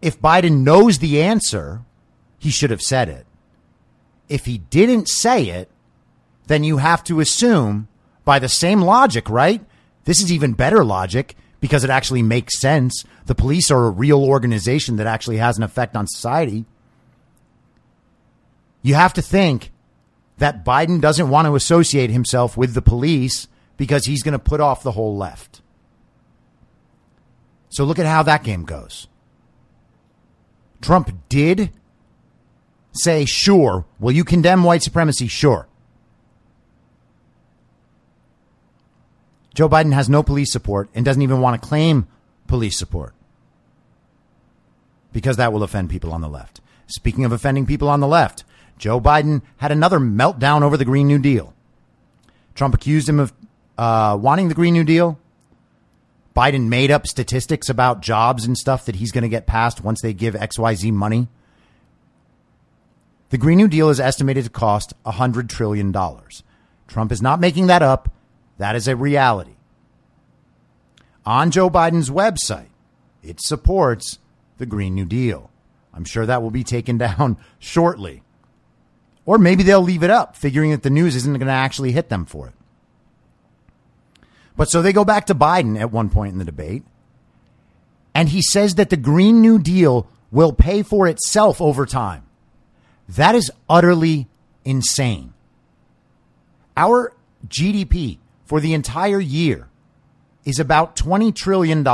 If 0.00 0.20
Biden 0.20 0.62
knows 0.62 0.98
the 0.98 1.22
answer, 1.22 1.83
he 2.38 2.50
should 2.50 2.70
have 2.70 2.83
said 2.83 3.09
it. 3.09 3.26
If 4.29 4.46
he 4.46 4.59
didn't 4.59 5.09
say 5.09 5.48
it, 5.48 5.70
then 6.46 6.64
you 6.64 6.79
have 6.79 7.02
to 7.05 7.20
assume 7.20 7.88
by 8.24 8.38
the 8.38 8.48
same 8.48 8.81
logic, 8.81 9.29
right? 9.29 9.64
This 10.07 10.23
is 10.23 10.33
even 10.33 10.55
better 10.55 10.85
logic 10.85 11.37
because 11.61 11.85
it 11.85 11.90
actually 11.90 12.23
makes 12.23 12.59
sense. 12.59 13.05
The 13.27 13.35
police 13.35 13.71
are 13.71 13.87
a 13.87 13.90
real 13.90 14.25
organization 14.25 14.97
that 14.97 15.07
actually 15.07 15.37
has 15.37 15.59
an 15.59 15.64
effect 15.64 15.95
on 15.95 16.07
society. 16.07 16.64
You 18.83 18.95
have 18.95 19.12
to 19.14 19.23
think 19.23 19.73
that 20.38 20.64
Biden 20.64 21.01
doesn't 21.01 21.29
want 21.29 21.47
to 21.47 21.57
associate 21.57 22.11
himself 22.11 22.57
with 22.57 22.75
the 22.75 22.83
police 22.83 23.49
because 23.77 24.07
he's 24.07 24.23
going 24.23 24.33
to 24.33 24.38
put 24.38 24.61
off 24.61 24.83
the 24.83 24.92
whole 24.92 25.16
left. 25.16 25.61
So 27.69 27.85
look 27.85 27.99
at 27.99 28.07
how 28.07 28.23
that 28.23 28.45
game 28.45 28.64
goes. 28.64 29.09
Trump 30.81 31.11
did 31.29 31.73
say, 32.92 33.25
sure, 33.25 33.87
will 33.99 34.12
you 34.12 34.25
condemn 34.25 34.62
white 34.62 34.83
supremacy? 34.83 35.27
Sure. 35.27 35.66
Joe 39.57 39.71
Biden 39.71 39.95
has 39.95 40.11
no 40.11 40.23
police 40.23 40.53
support 40.53 40.90
and 40.95 41.03
doesn't 41.03 41.23
even 41.23 41.40
want 41.40 41.61
to 41.61 41.66
claim 41.66 42.07
police 42.47 42.79
support 42.79 43.14
because 45.14 45.38
that 45.38 45.51
will 45.51 45.62
offend 45.62 45.88
people 45.88 46.12
on 46.12 46.21
the 46.21 46.29
left. 46.29 46.61
Speaking 46.88 47.25
of 47.25 47.33
offending 47.33 47.64
people 47.64 47.88
on 47.88 48.01
the 48.01 48.07
left, 48.07 48.45
Joe 48.77 49.01
Biden 49.01 49.40
had 49.57 49.73
another 49.73 49.99
meltdown 49.99 50.61
over 50.61 50.77
the 50.77 50.85
Green 50.85 51.07
New 51.07 51.19
Deal. 51.19 51.55
Trump 52.55 52.75
accused 52.75 53.09
him 53.09 53.19
of 53.19 53.33
uh, 53.79 54.19
wanting 54.21 54.49
the 54.49 54.55
Green 54.55 54.75
New 54.75 54.85
Deal. 54.85 55.19
Biden 56.37 56.69
made 56.69 56.90
up 56.90 57.07
statistics 57.07 57.71
about 57.71 58.03
jobs 58.03 58.45
and 58.45 58.59
stuff 58.59 58.85
that 58.85 58.97
he's 58.97 59.11
going 59.11 59.23
to 59.23 59.29
get 59.29 59.47
passed 59.47 59.83
once 59.83 60.03
they 60.03 60.12
give 60.12 60.35
XYZ 60.35 60.92
money. 60.92 61.29
The 63.31 63.38
Green 63.38 63.57
New 63.57 63.69
Deal 63.69 63.88
is 63.88 64.01
estimated 64.01 64.45
to 64.45 64.51
cost 64.51 64.92
$100 65.07 65.49
trillion. 65.49 65.95
Trump 66.87 67.11
is 67.11 67.23
not 67.23 67.40
making 67.40 67.69
that 67.69 67.81
up. 67.81 68.12
That 68.59 68.77
is 68.77 68.88
a 68.88 68.97
reality. 68.97 69.57
On 71.25 71.51
Joe 71.51 71.69
Biden's 71.69 72.11
website, 72.11 72.69
it 73.23 73.40
supports 73.40 74.19
the 74.59 74.66
Green 74.66 74.95
New 74.95 75.05
Deal. 75.05 75.51
I'm 75.92 76.05
sure 76.05 76.27
that 76.27 76.42
will 76.42 76.51
be 76.51 76.64
taken 76.64 76.99
down 76.99 77.37
shortly. 77.59 78.23
Or 79.25 79.38
maybe 79.38 79.64
they'll 79.64 79.83
leave 79.83 80.05
it 80.05 80.11
up, 80.11 80.37
figuring 80.37 80.71
that 80.71 80.83
the 80.83 80.90
news 80.90 81.16
isn't 81.16 81.33
going 81.33 81.47
to 81.47 81.53
actually 81.53 81.92
hit 81.92 82.09
them 82.09 82.25
for 82.25 82.49
it. 82.49 82.55
But 84.57 84.71
so 84.71 84.81
they 84.81 84.92
go 84.92 85.05
back 85.05 85.27
to 85.27 85.35
Biden 85.35 85.79
at 85.79 85.90
one 85.90 86.09
point 86.09 86.33
in 86.33 86.38
the 86.38 86.45
debate, 86.45 86.85
and 88.14 88.29
he 88.29 88.40
says 88.40 88.77
that 88.77 88.88
the 88.88 88.97
Green 88.97 89.42
New 89.42 89.59
Deal 89.59 90.09
will 90.31 90.53
pay 90.53 90.83
for 90.83 91.07
itself 91.07 91.61
over 91.61 91.85
time. 91.85 92.23
That 93.09 93.35
is 93.35 93.51
utterly 93.69 94.29
insane. 94.64 95.35
Our 96.77 97.12
GDP 97.47 98.19
for 98.46 98.61
the 98.61 98.72
entire 98.72 99.20
year 99.20 99.68
is 100.44 100.59
about 100.59 100.96
$20 100.96 101.35
trillion. 101.35 101.85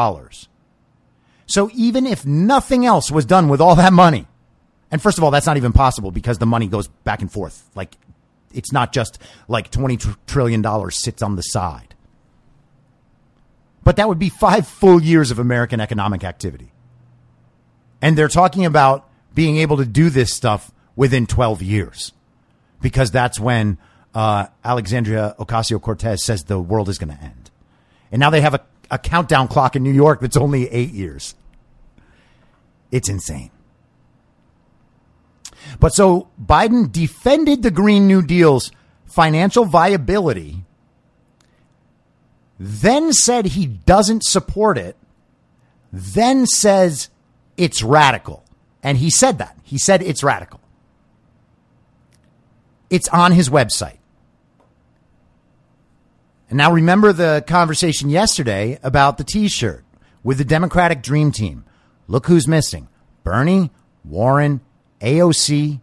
So 1.47 1.71
even 1.75 2.07
if 2.07 2.25
nothing 2.25 2.87
else 2.87 3.11
was 3.11 3.25
done 3.25 3.49
with 3.49 3.61
all 3.61 3.75
that 3.77 3.93
money, 3.93 4.27
and 4.91 5.03
first 5.03 5.19
of 5.19 5.25
all, 5.25 5.31
that's 5.31 5.47
not 5.47 5.57
even 5.57 5.73
possible 5.73 6.11
because 6.11 6.39
the 6.39 6.47
money 6.47 6.69
goes 6.69 6.87
back 6.89 7.23
and 7.23 7.33
forth. 7.33 7.69
Like, 7.75 7.97
it's 8.53 8.73
not 8.73 8.93
just 8.93 9.19
like 9.49 9.71
$20 9.71 10.17
trillion 10.27 10.91
sits 10.91 11.23
on 11.23 11.37
the 11.37 11.43
side. 11.43 11.95
But 13.83 13.97
that 13.97 14.07
would 14.07 14.19
be 14.19 14.29
five 14.29 14.69
full 14.69 15.03
years 15.03 15.31
of 15.31 15.39
American 15.39 15.81
economic 15.81 16.23
activity. 16.23 16.71
And 18.03 18.17
they're 18.17 18.29
talking 18.29 18.67
about 18.67 19.09
being 19.35 19.57
able 19.57 19.79
to 19.79 19.87
do 19.87 20.11
this 20.11 20.35
stuff 20.35 20.71
within 20.95 21.27
12 21.27 21.63
years 21.63 22.13
because 22.83 23.11
that's 23.11 23.41
when 23.41 23.79
uh, 24.15 24.47
Alexandria 24.65 25.35
Ocasio 25.39 25.81
Cortez 25.81 26.23
says 26.23 26.45
the 26.45 26.59
world 26.59 26.89
is 26.89 26.99
going 26.99 27.17
to 27.17 27.23
end. 27.23 27.51
And 28.11 28.21
now 28.21 28.31
they 28.31 28.41
have 28.41 28.55
a, 28.55 28.61
a 28.91 28.99
countdown 28.99 29.49
clock 29.49 29.75
in 29.77 29.83
New 29.83 29.93
York 29.93 30.21
that's 30.21 30.37
only 30.37 30.69
eight 30.69 30.91
years. 30.91 31.35
It's 32.91 33.09
insane. 33.09 33.51
But 35.81 35.95
so 35.95 36.29
Biden 36.43 36.93
defended 36.93 37.63
the 37.63 37.71
Green 37.71 38.07
New 38.07 38.23
Deal's 38.23 38.71
financial 39.07 39.65
viability, 39.65 40.65
then 42.59 43.13
said 43.13 43.47
he 43.47 43.67
doesn't 43.67 44.25
support 44.25 44.77
it, 44.77 44.97
then 45.93 46.47
says 46.47 47.09
it's 47.57 47.83
radical. 47.83 48.45
And 48.83 48.99
he 48.99 49.11
said 49.11 49.39
that. 49.39 49.57
He 49.63 49.79
said 49.79 50.03
it's 50.03 50.23
radical. 50.23 50.61
It's 52.91 53.09
on 53.09 53.33
his 53.33 53.49
website. 53.49 53.99
And 56.53 56.59
now 56.59 56.71
remember 56.71 57.15
the 57.15 57.43
conversation 57.47 58.11
yesterday 58.11 58.79
about 58.83 59.17
the 59.17 59.25
t 59.25 59.49
shirt 59.49 59.87
with 60.23 60.37
the 60.37 60.45
Democratic 60.45 61.01
Dream 61.01 61.33
Team. 61.33 61.65
Look 62.09 62.27
who's 62.27 62.47
missing 62.47 62.89
Bernie, 63.25 63.71
Warren, 64.05 64.61
AOC. 65.01 65.81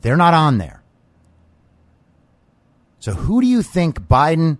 They're 0.00 0.16
not 0.16 0.32
on 0.32 0.56
there. 0.56 0.82
So 2.98 3.12
who 3.12 3.42
do 3.42 3.46
you 3.46 3.60
think 3.60 4.00
Biden 4.00 4.56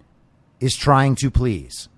is 0.61 0.77
trying 0.77 1.15
to 1.15 1.31
please? 1.31 1.89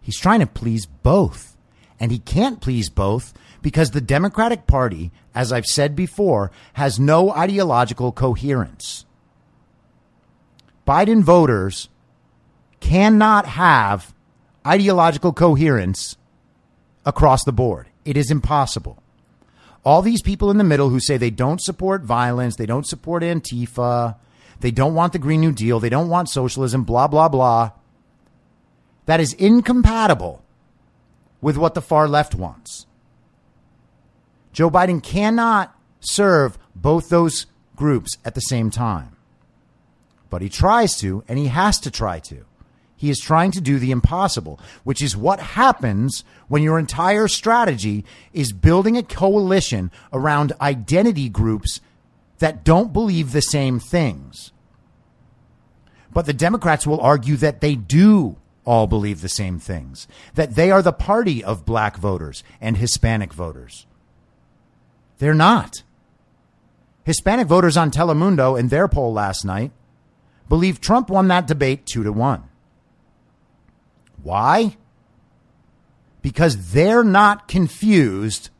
He's 0.00 0.18
trying 0.18 0.40
to 0.40 0.46
please 0.48 0.86
both. 0.86 1.56
And 2.00 2.10
he 2.10 2.18
can't 2.18 2.60
please 2.60 2.90
both 2.90 3.32
because 3.62 3.92
the 3.92 4.00
Democratic 4.00 4.66
Party, 4.66 5.12
as 5.36 5.52
I've 5.52 5.66
said 5.66 5.94
before, 5.94 6.50
has 6.72 6.98
no 6.98 7.30
ideological 7.30 8.10
coherence. 8.10 9.04
Biden 10.88 11.22
voters 11.22 11.90
cannot 12.80 13.44
have 13.44 14.14
ideological 14.66 15.34
coherence 15.34 16.16
across 17.04 17.44
the 17.44 17.52
board. 17.52 17.88
It 18.06 18.16
is 18.16 18.30
impossible. 18.30 19.02
All 19.84 20.00
these 20.00 20.22
people 20.22 20.50
in 20.50 20.56
the 20.56 20.64
middle 20.64 20.88
who 20.88 20.98
say 20.98 21.18
they 21.18 21.28
don't 21.28 21.60
support 21.60 22.04
violence, 22.04 22.56
they 22.56 22.64
don't 22.64 22.86
support 22.86 23.22
Antifa, 23.22 24.16
they 24.60 24.70
don't 24.70 24.94
want 24.94 25.12
the 25.12 25.18
Green 25.18 25.42
New 25.42 25.52
Deal, 25.52 25.78
they 25.78 25.90
don't 25.90 26.08
want 26.08 26.30
socialism, 26.30 26.84
blah, 26.84 27.06
blah, 27.06 27.28
blah. 27.28 27.72
That 29.04 29.20
is 29.20 29.34
incompatible 29.34 30.42
with 31.42 31.58
what 31.58 31.74
the 31.74 31.82
far 31.82 32.08
left 32.08 32.34
wants. 32.34 32.86
Joe 34.54 34.70
Biden 34.70 35.02
cannot 35.02 35.76
serve 36.00 36.56
both 36.74 37.10
those 37.10 37.44
groups 37.76 38.16
at 38.24 38.34
the 38.34 38.40
same 38.40 38.70
time. 38.70 39.17
But 40.30 40.42
he 40.42 40.48
tries 40.48 40.96
to, 40.98 41.24
and 41.28 41.38
he 41.38 41.46
has 41.46 41.78
to 41.80 41.90
try 41.90 42.18
to. 42.20 42.44
He 42.96 43.10
is 43.10 43.20
trying 43.20 43.52
to 43.52 43.60
do 43.60 43.78
the 43.78 43.92
impossible, 43.92 44.58
which 44.82 45.00
is 45.00 45.16
what 45.16 45.38
happens 45.38 46.24
when 46.48 46.64
your 46.64 46.80
entire 46.80 47.28
strategy 47.28 48.04
is 48.32 48.52
building 48.52 48.96
a 48.96 49.04
coalition 49.04 49.92
around 50.12 50.52
identity 50.60 51.28
groups 51.28 51.80
that 52.40 52.64
don't 52.64 52.92
believe 52.92 53.30
the 53.30 53.40
same 53.40 53.78
things. 53.78 54.52
But 56.12 56.26
the 56.26 56.32
Democrats 56.32 56.88
will 56.88 57.00
argue 57.00 57.36
that 57.36 57.60
they 57.60 57.76
do 57.76 58.36
all 58.64 58.88
believe 58.88 59.20
the 59.20 59.28
same 59.28 59.60
things, 59.60 60.08
that 60.34 60.56
they 60.56 60.70
are 60.70 60.82
the 60.82 60.92
party 60.92 61.42
of 61.42 61.64
black 61.64 61.96
voters 61.96 62.42
and 62.60 62.76
Hispanic 62.76 63.32
voters. 63.32 63.86
They're 65.18 65.34
not. 65.34 65.82
Hispanic 67.04 67.46
voters 67.46 67.76
on 67.76 67.90
Telemundo 67.90 68.58
in 68.58 68.68
their 68.68 68.88
poll 68.88 69.12
last 69.12 69.44
night 69.44 69.70
believe 70.48 70.80
Trump 70.80 71.10
won 71.10 71.28
that 71.28 71.46
debate 71.46 71.86
two 71.86 72.02
to 72.02 72.12
one. 72.12 72.44
Why? 74.22 74.76
Because 76.22 76.72
they're 76.72 77.04
not 77.04 77.48
confused 77.48 78.50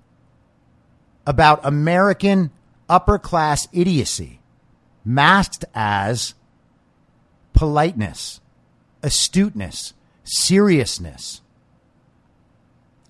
about 1.27 1.61
American 1.65 2.51
upper 2.89 3.19
class 3.19 3.69
idiocy 3.73 4.41
masked 5.05 5.65
as 5.75 6.35
politeness, 7.53 8.41
astuteness, 9.03 9.95
seriousness. 10.25 11.41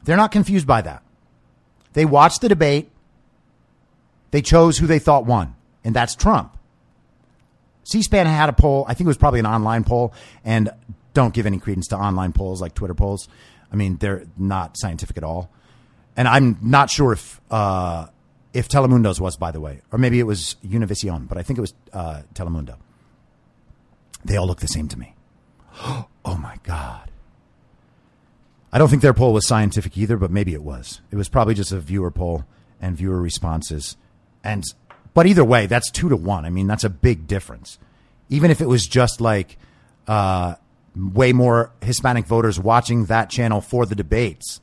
They're 0.05 0.17
not 0.17 0.33
confused 0.33 0.67
by 0.67 0.83
that. 0.83 1.03
They 1.93 2.05
watch 2.05 2.39
the 2.39 2.49
debate 2.49 2.91
They 4.31 4.43
chose 4.43 4.79
who 4.79 4.87
they 4.87 4.99
thought 4.99 5.25
won, 5.25 5.55
and 5.85 5.97
that's 5.97 6.15
Trump. 6.15 6.58
C 7.89 8.03
SPAN 8.03 8.27
had 8.27 8.51
a 8.51 8.53
poll, 8.53 8.85
I 8.87 8.93
think 8.93 9.07
it 9.07 9.09
was 9.09 9.17
probably 9.17 9.41
an 9.41 9.47
online 9.47 9.83
poll, 9.83 10.13
and 10.45 10.71
don't 11.15 11.33
give 11.33 11.47
any 11.47 11.59
credence 11.59 11.89
to 11.89 11.97
online 11.97 12.35
polls 12.35 12.61
like 12.61 12.75
Twitter 12.75 12.93
polls. 12.93 13.29
I 13.73 13.77
mean, 13.77 13.97
they're 13.97 14.27
not 14.37 14.77
scientific 14.77 15.17
at 15.17 15.25
all. 15.25 15.51
And 16.15 16.29
I'm 16.29 16.59
not 16.61 16.91
sure 16.91 17.13
if 17.13 17.41
uh, 17.51 18.09
if 18.53 18.69
Telemundo's 18.69 19.21
was, 19.21 19.37
by 19.37 19.53
the 19.53 19.61
way, 19.61 19.81
or 19.91 19.99
maybe 19.99 20.21
it 20.21 20.25
was 20.25 20.57
Univision, 20.67 21.29
but 21.29 21.39
I 21.39 21.43
think 21.43 21.59
it 21.59 21.63
was 21.63 21.75
uh, 21.95 22.23
Telemundo. 22.35 22.77
They 24.23 24.37
all 24.37 24.47
look 24.47 24.61
the 24.61 24.69
same 24.69 24.89
to 24.89 24.99
me. 24.99 25.15
Oh 26.25 26.37
my 26.37 26.57
God. 26.63 27.11
I 28.71 28.77
don't 28.77 28.91
think 28.91 29.01
their 29.01 29.15
poll 29.15 29.33
was 29.33 29.49
scientific 29.49 29.97
either, 29.97 30.19
but 30.19 30.31
maybe 30.31 30.53
it 30.53 30.63
was. 30.63 31.01
It 31.11 31.17
was 31.17 31.31
probably 31.31 31.55
just 31.55 31.73
a 31.73 31.81
viewer 31.81 32.11
poll 32.11 32.45
and 32.83 32.95
viewer 32.95 33.19
responses. 33.19 33.97
And 34.45 34.63
but 35.19 35.27
either 35.27 35.45
way, 35.45 35.67
that's 35.67 35.91
two 35.91 36.09
to 36.11 36.17
one. 36.17 36.45
I 36.45 36.51
mean, 36.51 36.69
that's 36.69 36.85
a 36.85 36.89
big 36.89 37.27
difference. 37.27 37.81
Even 38.29 38.53
if 38.53 38.61
it 38.61 38.69
was 38.69 38.87
just 38.87 39.21
like 39.21 39.59
uh, 40.07 40.55
way 40.95 41.33
more 41.33 41.73
Hispanic 41.83 42.25
voters 42.25 42.61
watching 42.61 43.07
that 43.07 43.29
channel 43.29 43.61
for 43.61 43.85
the 43.85 43.97
debates, 43.97 44.61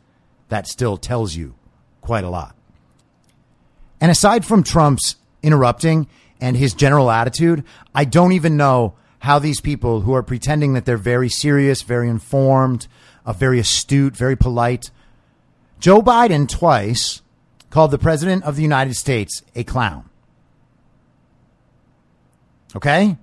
that 0.48 0.66
still 0.66 0.96
tells 0.96 1.36
you 1.36 1.56
quite 2.00 2.24
a 2.24 2.30
lot. 2.30 2.56
And 4.00 4.10
aside 4.10 4.46
from 4.46 4.64
Trump's 4.64 5.18
interrupting 5.44 6.08
and 6.40 6.56
his 6.56 6.74
general 6.74 7.12
attitude, 7.12 7.66
I 7.94 8.06
don't 8.06 8.32
even 8.32 8.56
know 8.56 8.94
how 9.20 9.40
these 9.40 9.60
people 9.60 10.00
who 10.00 10.14
are 10.14 10.24
pretending 10.24 10.72
that 10.72 10.86
they're 10.86 10.96
very 10.96 11.28
serious, 11.28 11.82
very 11.82 12.08
informed, 12.08 12.88
uh, 13.26 13.34
very 13.34 13.60
astute, 13.60 14.16
very 14.16 14.38
polite. 14.38 14.90
Joe 15.82 16.02
Biden 16.02 16.48
twice 16.48 17.22
called 17.70 17.92
the 17.92 17.98
president 17.98 18.46
of 18.46 18.56
the 18.56 18.62
United 18.62 18.94
States 18.94 19.44
a 19.54 19.66
clown. 19.66 20.10
Okay? 22.76 23.18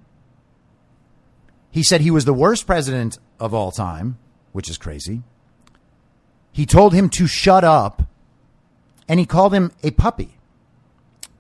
He 1.71 1.83
said 1.83 2.01
he 2.01 2.11
was 2.11 2.25
the 2.25 2.35
worst 2.35 2.67
president 2.67 3.19
of 3.39 3.55
all 3.55 3.71
time, 3.71 4.19
which 4.53 4.69
is 4.69 4.79
crazy. 4.79 5.23
He 6.53 6.67
told 6.67 6.93
him 6.93 7.09
to 7.11 7.27
shut 7.27 7.65
up, 7.65 8.03
and 9.09 9.19
he 9.19 9.27
called 9.27 9.55
him 9.55 9.73
a 9.83 9.91
puppy. 9.91 10.37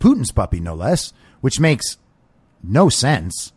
Putin's 0.00 0.32
puppy, 0.32 0.58
no 0.58 0.74
less, 0.74 1.12
which 1.40 1.60
makes 1.60 1.98
no 2.62 2.88
sense. 2.88 3.52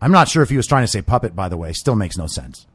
I'm 0.00 0.12
not 0.12 0.28
sure 0.28 0.42
if 0.42 0.50
he 0.50 0.56
was 0.56 0.66
trying 0.66 0.82
to 0.82 0.88
say 0.88 1.00
puppet, 1.00 1.36
by 1.36 1.48
the 1.48 1.56
way, 1.56 1.72
still 1.72 1.94
makes 1.94 2.18
no 2.18 2.26
sense. 2.26 2.66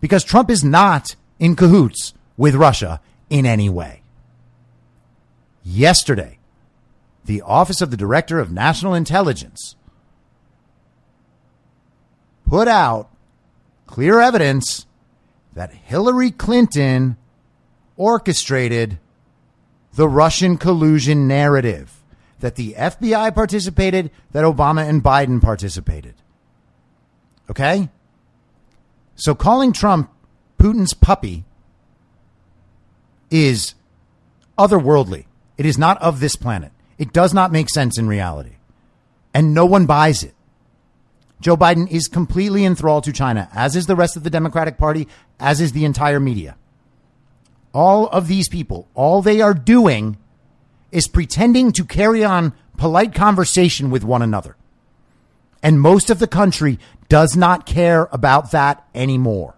Because 0.00 0.24
Trump 0.24 0.50
is 0.50 0.64
not 0.64 1.16
in 1.38 1.54
cahoots 1.54 2.14
with 2.36 2.54
Russia 2.54 3.00
in 3.28 3.44
any 3.44 3.68
way. 3.68 4.02
Yesterday, 5.62 6.35
the 7.26 7.42
Office 7.42 7.80
of 7.80 7.90
the 7.90 7.96
Director 7.96 8.38
of 8.38 8.50
National 8.50 8.94
Intelligence 8.94 9.76
put 12.48 12.68
out 12.68 13.10
clear 13.86 14.20
evidence 14.20 14.86
that 15.52 15.72
Hillary 15.72 16.30
Clinton 16.30 17.16
orchestrated 17.96 18.98
the 19.94 20.08
Russian 20.08 20.56
collusion 20.56 21.26
narrative, 21.26 22.02
that 22.40 22.54
the 22.54 22.74
FBI 22.74 23.34
participated, 23.34 24.10
that 24.32 24.44
Obama 24.44 24.88
and 24.88 25.02
Biden 25.02 25.40
participated. 25.40 26.14
Okay? 27.50 27.88
So 29.16 29.34
calling 29.34 29.72
Trump 29.72 30.10
Putin's 30.58 30.94
puppy 30.94 31.44
is 33.30 33.74
otherworldly. 34.58 35.24
It 35.56 35.66
is 35.66 35.78
not 35.78 36.00
of 36.02 36.20
this 36.20 36.36
planet. 36.36 36.72
It 36.98 37.12
does 37.12 37.34
not 37.34 37.52
make 37.52 37.68
sense 37.70 37.98
in 37.98 38.08
reality. 38.08 38.56
And 39.34 39.52
no 39.52 39.66
one 39.66 39.86
buys 39.86 40.22
it. 40.22 40.34
Joe 41.40 41.56
Biden 41.56 41.90
is 41.90 42.08
completely 42.08 42.64
enthralled 42.64 43.04
to 43.04 43.12
China, 43.12 43.48
as 43.52 43.76
is 43.76 43.86
the 43.86 43.96
rest 43.96 44.16
of 44.16 44.24
the 44.24 44.30
Democratic 44.30 44.78
Party, 44.78 45.06
as 45.38 45.60
is 45.60 45.72
the 45.72 45.84
entire 45.84 46.18
media. 46.18 46.56
All 47.74 48.08
of 48.08 48.26
these 48.26 48.48
people, 48.48 48.88
all 48.94 49.20
they 49.20 49.42
are 49.42 49.52
doing 49.52 50.16
is 50.90 51.08
pretending 51.08 51.72
to 51.72 51.84
carry 51.84 52.24
on 52.24 52.54
polite 52.78 53.14
conversation 53.14 53.90
with 53.90 54.02
one 54.02 54.22
another. 54.22 54.56
And 55.62 55.80
most 55.80 56.08
of 56.08 56.18
the 56.18 56.26
country 56.26 56.78
does 57.08 57.36
not 57.36 57.66
care 57.66 58.08
about 58.12 58.52
that 58.52 58.86
anymore. 58.94 59.55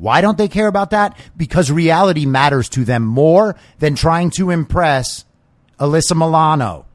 Why 0.00 0.22
don't 0.22 0.38
they 0.38 0.48
care 0.48 0.66
about 0.66 0.90
that? 0.92 1.14
Because 1.36 1.70
reality 1.70 2.24
matters 2.24 2.70
to 2.70 2.86
them 2.86 3.04
more 3.04 3.54
than 3.80 3.94
trying 3.94 4.30
to 4.30 4.48
impress 4.48 5.26
Alyssa 5.78 6.16
Milano 6.16 6.86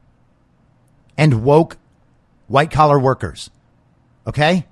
and 1.16 1.44
woke 1.44 1.76
white 2.48 2.72
collar 2.72 2.98
workers. 2.98 3.48
Okay? 4.26 4.66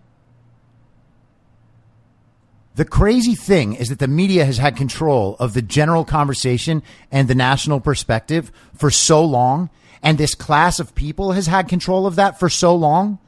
The 2.74 2.84
crazy 2.84 3.36
thing 3.36 3.74
is 3.74 3.88
that 3.90 4.00
the 4.00 4.08
media 4.08 4.44
has 4.44 4.58
had 4.58 4.76
control 4.76 5.36
of 5.38 5.54
the 5.54 5.62
general 5.62 6.04
conversation 6.04 6.82
and 7.12 7.28
the 7.28 7.36
national 7.36 7.78
perspective 7.78 8.50
for 8.74 8.90
so 8.90 9.24
long. 9.24 9.70
And 10.02 10.18
this 10.18 10.34
class 10.34 10.80
of 10.80 10.96
people 10.96 11.32
has 11.32 11.46
had 11.46 11.68
control 11.68 12.04
of 12.04 12.16
that 12.16 12.40
for 12.40 12.48
so 12.48 12.74
long 12.74 13.20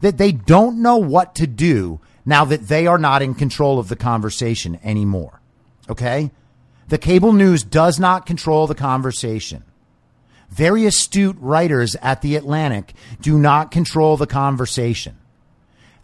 that 0.00 0.16
they 0.16 0.32
don't 0.32 0.80
know 0.80 0.96
what 0.96 1.34
to 1.34 1.46
do 1.46 2.00
now 2.24 2.44
that 2.44 2.68
they 2.68 2.86
are 2.86 2.98
not 2.98 3.22
in 3.22 3.34
control 3.34 3.78
of 3.78 3.88
the 3.88 3.96
conversation 3.96 4.78
anymore. 4.82 5.40
Okay? 5.88 6.30
The 6.88 6.98
cable 6.98 7.32
news 7.32 7.62
does 7.62 7.98
not 7.98 8.26
control 8.26 8.66
the 8.66 8.74
conversation. 8.74 9.64
Very 10.50 10.86
astute 10.86 11.36
writers 11.40 11.96
at 11.96 12.22
The 12.22 12.36
Atlantic 12.36 12.94
do 13.20 13.38
not 13.38 13.70
control 13.70 14.16
the 14.16 14.26
conversation. 14.26 15.18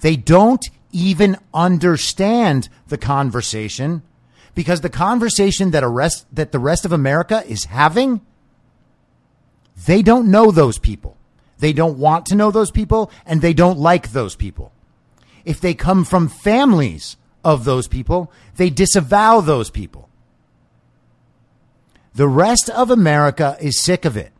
They 0.00 0.16
don't 0.16 0.68
even 0.92 1.36
understand 1.54 2.68
the 2.88 2.98
conversation 2.98 4.02
because 4.54 4.80
the 4.80 4.88
conversation 4.88 5.70
that, 5.70 5.86
rest, 5.86 6.26
that 6.34 6.52
the 6.52 6.58
rest 6.58 6.84
of 6.84 6.92
America 6.92 7.44
is 7.46 7.64
having, 7.64 8.20
they 9.86 10.02
don't 10.02 10.30
know 10.30 10.50
those 10.50 10.78
people. 10.78 11.16
They 11.58 11.72
don't 11.72 11.98
want 11.98 12.26
to 12.26 12.34
know 12.34 12.50
those 12.50 12.70
people 12.70 13.10
and 13.26 13.40
they 13.40 13.52
don't 13.52 13.78
like 13.78 14.12
those 14.12 14.34
people. 14.34 14.72
If 15.44 15.60
they 15.60 15.74
come 15.74 16.04
from 16.04 16.28
families 16.28 17.16
of 17.44 17.64
those 17.64 17.88
people, 17.88 18.32
they 18.56 18.70
disavow 18.70 19.40
those 19.40 19.70
people. 19.70 20.08
The 22.14 22.28
rest 22.28 22.68
of 22.70 22.90
America 22.90 23.56
is 23.60 23.80
sick 23.80 24.04
of 24.04 24.16
it. 24.16 24.32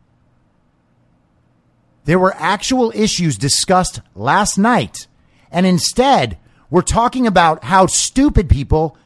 There 2.05 2.19
were 2.19 2.33
actual 2.37 2.91
issues 2.95 3.37
discussed 3.37 4.01
last 4.15 4.57
night, 4.57 5.07
and 5.51 5.65
instead, 5.65 6.37
we're 6.69 6.81
talking 6.81 7.27
about 7.27 7.63
how 7.63 7.85
stupid 7.85 8.49
people 8.49 8.97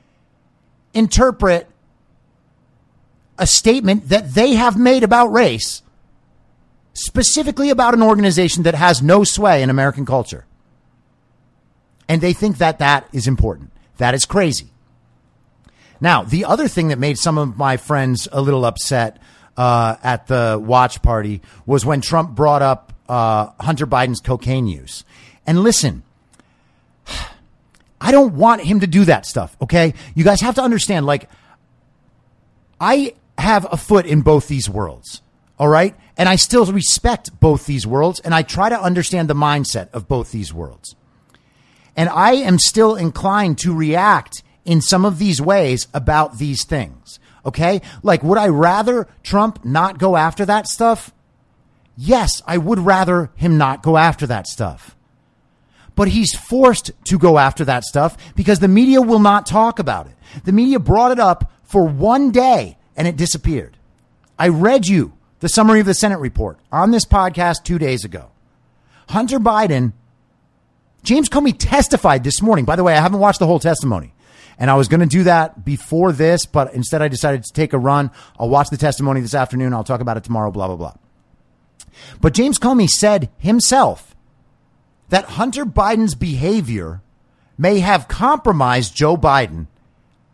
interpret 0.94 1.68
a 3.38 3.46
statement 3.46 4.10
that 4.10 4.34
they 4.34 4.54
have 4.54 4.78
made 4.78 5.04
about 5.04 5.28
race, 5.28 5.82
specifically 6.94 7.70
about 7.70 7.94
an 7.94 8.02
organization 8.02 8.64
that 8.64 8.76
has 8.76 9.02
no 9.02 9.24
sway 9.24 9.62
in 9.62 9.70
American 9.70 10.06
culture. 10.06 10.46
And 12.08 12.22
they 12.22 12.34
think 12.34 12.58
that 12.58 12.80
that 12.80 13.08
is 13.14 13.28
important. 13.28 13.72
That 13.98 14.14
is 14.14 14.26
crazy. 14.26 14.70
Now, 16.00 16.24
the 16.24 16.46
other 16.46 16.68
thing 16.68 16.90
that 16.90 17.00
made 17.00 17.18
some 17.18 17.38
of 17.38 17.58
my 17.58 17.78
friends 17.78 18.28
a 18.32 18.42
little 18.42 18.66
upset 18.66 19.20
uh, 19.58 19.96
at 20.04 20.28
the 20.28 20.62
watch 20.62 21.02
party 21.02 21.42
was 21.66 21.86
when 21.86 22.02
Trump 22.02 22.32
brought 22.32 22.62
up 22.62 22.94
uh, 23.08 23.48
Hunter 23.60 23.88
Biden's 23.88 24.20
cocaine 24.20 24.68
use. 24.68 25.04
And 25.48 25.62
listen, 25.62 26.04
I 28.02 28.12
don't 28.12 28.36
want 28.36 28.62
him 28.62 28.82
to 28.82 28.88
do 28.88 29.06
that 29.06 29.26
stuff. 29.26 29.56
Okay. 29.62 29.94
You 30.14 30.24
guys 30.24 30.42
have 30.42 30.56
to 30.56 30.62
understand, 30.62 31.06
like, 31.06 31.30
I 32.80 33.16
have 33.38 33.66
a 33.72 33.78
foot 33.78 34.06
in 34.06 34.22
both 34.22 34.48
these 34.48 34.70
worlds. 34.70 35.22
All 35.58 35.68
right. 35.68 35.96
And 36.18 36.28
I 36.28 36.36
still 36.36 36.66
respect 36.66 37.40
both 37.40 37.66
these 37.66 37.88
worlds 37.88 38.20
and 38.20 38.34
I 38.34 38.42
try 38.42 38.70
to 38.70 38.80
understand 38.80 39.30
the 39.30 39.34
mindset 39.34 39.90
of 39.92 40.08
both 40.08 40.32
these 40.32 40.54
worlds. 40.54 40.96
And 41.96 42.10
I 42.10 42.34
am 42.34 42.60
still 42.60 42.96
inclined 42.96 43.58
to 43.60 43.74
react 43.74 44.44
in 44.66 44.82
some 44.82 45.06
of 45.06 45.20
these 45.20 45.42
ways 45.42 45.88
about 45.94 46.38
these 46.38 46.66
things. 46.66 47.20
Okay. 47.46 47.82
Like, 48.04 48.24
would 48.24 48.38
I 48.38 48.48
rather 48.48 49.08
Trump 49.24 49.64
not 49.64 50.00
go 50.00 50.18
after 50.18 50.46
that 50.46 50.68
stuff? 50.68 51.14
Yes, 51.98 52.42
I 52.46 52.58
would 52.58 52.80
rather 52.80 53.32
him 53.36 53.58
not 53.58 53.84
go 53.84 53.98
after 53.98 54.28
that 54.28 54.48
stuff. 54.48 54.96
But 55.96 56.10
he's 56.10 56.36
forced 56.36 56.92
to 57.06 57.18
go 57.18 57.38
after 57.38 57.64
that 57.66 57.86
stuff 57.86 58.18
because 58.36 58.60
the 58.60 58.68
media 58.68 59.02
will 59.02 59.20
not 59.20 59.46
talk 59.46 59.80
about 59.80 60.08
it. 60.08 60.14
The 60.44 60.52
media 60.52 60.80
brought 60.80 61.12
it 61.12 61.20
up 61.20 61.52
for 61.64 61.86
one 61.88 62.32
day 62.32 62.78
and 62.98 63.08
it 63.08 63.16
disappeared. 63.16 63.78
I 64.38 64.50
read 64.50 64.88
you 64.88 65.14
the 65.40 65.48
summary 65.48 65.80
of 65.80 65.86
the 65.86 65.94
Senate 65.94 66.20
report 66.20 66.60
on 66.72 66.92
this 66.92 67.06
podcast 67.06 67.64
two 67.64 67.78
days 67.78 68.04
ago. 68.04 68.32
Hunter 69.10 69.40
Biden 69.40 69.94
James 71.06 71.30
Comey 71.30 71.56
testified 71.58 72.24
this 72.24 72.42
morning. 72.42 72.66
By 72.66 72.76
the 72.76 72.84
way, 72.84 72.96
I 72.96 73.00
haven't 73.00 73.20
watched 73.20 73.40
the 73.40 73.46
whole 73.46 73.60
testimony. 73.60 74.14
And 74.58 74.72
I 74.72 74.76
was 74.76 74.88
going 74.88 75.02
to 75.02 75.06
do 75.06 75.24
that 75.24 75.66
before 75.66 76.12
this, 76.12 76.46
but 76.46 76.74
instead 76.74 77.02
I 77.02 77.08
decided 77.10 77.44
to 77.44 77.54
take 77.54 77.74
a 77.74 77.78
run. 77.78 78.10
I'll 78.40 78.50
watch 78.50 78.70
the 78.70 78.78
testimony 78.78 79.22
this 79.22 79.36
afternoon. 79.36 79.74
I'll 79.74 79.84
talk 79.84 80.02
about 80.02 80.18
it 80.18 80.24
tomorrow, 80.24 80.50
blah, 80.52 80.68
blah, 80.68 80.78
blah. 80.78 80.94
But 82.22 82.34
James 82.34 82.58
Comey 82.58 82.90
said 82.90 83.30
himself 83.38 84.16
that 85.10 85.26
Hunter 85.26 85.66
Biden's 85.66 86.16
behavior 86.16 87.02
may 87.58 87.80
have 87.80 88.08
compromised 88.08 88.96
Joe 88.96 89.18
Biden 89.18 89.68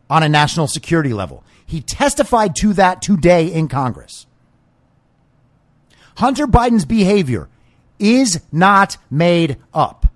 on 0.10 0.24
a 0.24 0.30
national 0.30 0.68
security 0.68 1.14
level. 1.14 1.44
He 1.66 1.82
testified 1.82 2.56
to 2.58 2.74
that 2.74 3.02
today 3.02 3.48
in 3.48 3.68
Congress. 3.68 4.28
Hunter 6.18 6.46
Biden's 6.46 6.86
behavior 6.86 7.50
is 7.98 8.42
not 8.52 8.98
made 9.10 9.58
up. 9.74 10.11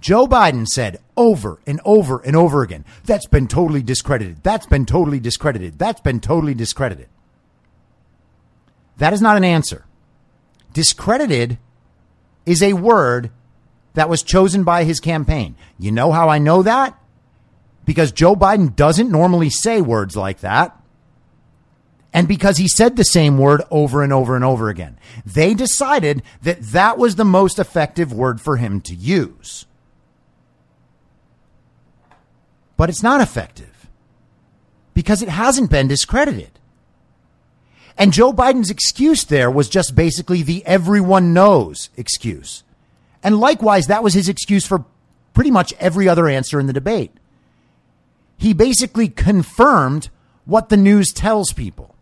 Joe 0.00 0.26
Biden 0.26 0.66
said 0.66 1.00
over 1.16 1.60
and 1.66 1.80
over 1.84 2.20
and 2.20 2.34
over 2.34 2.62
again, 2.62 2.84
that's 3.04 3.26
been 3.26 3.46
totally 3.46 3.82
discredited. 3.82 4.42
That's 4.42 4.66
been 4.66 4.86
totally 4.86 5.20
discredited. 5.20 5.78
That's 5.78 6.00
been 6.00 6.20
totally 6.20 6.54
discredited. 6.54 7.08
That 8.96 9.12
is 9.12 9.22
not 9.22 9.36
an 9.36 9.44
answer. 9.44 9.84
Discredited 10.72 11.58
is 12.46 12.62
a 12.62 12.72
word 12.72 13.30
that 13.94 14.08
was 14.08 14.22
chosen 14.22 14.64
by 14.64 14.84
his 14.84 15.00
campaign. 15.00 15.56
You 15.78 15.92
know 15.92 16.12
how 16.12 16.28
I 16.28 16.38
know 16.38 16.62
that? 16.62 16.98
Because 17.84 18.12
Joe 18.12 18.34
Biden 18.34 18.74
doesn't 18.74 19.10
normally 19.10 19.50
say 19.50 19.80
words 19.80 20.16
like 20.16 20.40
that. 20.40 20.76
And 22.12 22.26
because 22.26 22.56
he 22.56 22.68
said 22.68 22.96
the 22.96 23.04
same 23.04 23.38
word 23.38 23.62
over 23.70 24.02
and 24.02 24.12
over 24.12 24.34
and 24.34 24.44
over 24.44 24.68
again, 24.68 24.98
they 25.24 25.54
decided 25.54 26.22
that 26.42 26.60
that 26.60 26.98
was 26.98 27.16
the 27.16 27.24
most 27.24 27.58
effective 27.58 28.12
word 28.12 28.40
for 28.40 28.56
him 28.56 28.80
to 28.82 28.94
use. 28.94 29.66
But 32.80 32.88
it's 32.88 33.02
not 33.02 33.20
effective 33.20 33.90
because 34.94 35.20
it 35.20 35.28
hasn't 35.28 35.70
been 35.70 35.86
discredited. 35.86 36.58
And 37.98 38.10
Joe 38.10 38.32
Biden's 38.32 38.70
excuse 38.70 39.22
there 39.22 39.50
was 39.50 39.68
just 39.68 39.94
basically 39.94 40.40
the 40.40 40.64
everyone 40.64 41.34
knows 41.34 41.90
excuse. 41.98 42.64
And 43.22 43.38
likewise, 43.38 43.88
that 43.88 44.02
was 44.02 44.14
his 44.14 44.30
excuse 44.30 44.64
for 44.64 44.86
pretty 45.34 45.50
much 45.50 45.74
every 45.74 46.08
other 46.08 46.26
answer 46.26 46.58
in 46.58 46.68
the 46.68 46.72
debate. 46.72 47.12
He 48.38 48.54
basically 48.54 49.10
confirmed 49.10 50.08
what 50.46 50.70
the 50.70 50.78
news 50.78 51.12
tells 51.12 51.52
people. 51.52 51.94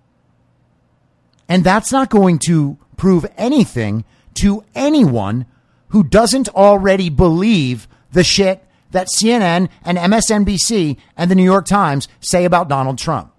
And 1.48 1.64
that's 1.64 1.90
not 1.90 2.08
going 2.08 2.38
to 2.46 2.78
prove 2.96 3.26
anything 3.36 4.04
to 4.34 4.62
anyone 4.76 5.44
who 5.88 6.04
doesn't 6.04 6.48
already 6.50 7.10
believe 7.10 7.88
the 8.12 8.22
shit 8.22 8.64
that 8.91 9.09
CNN 9.09 9.68
and 9.84 9.99
MSNBC 9.99 10.97
and 11.16 11.30
the 11.30 11.34
New 11.34 11.45
York 11.45 11.66
Times 11.66 12.09
say 12.20 12.45
about 12.45 12.68
Donald 12.68 12.99
Trump. 12.99 13.32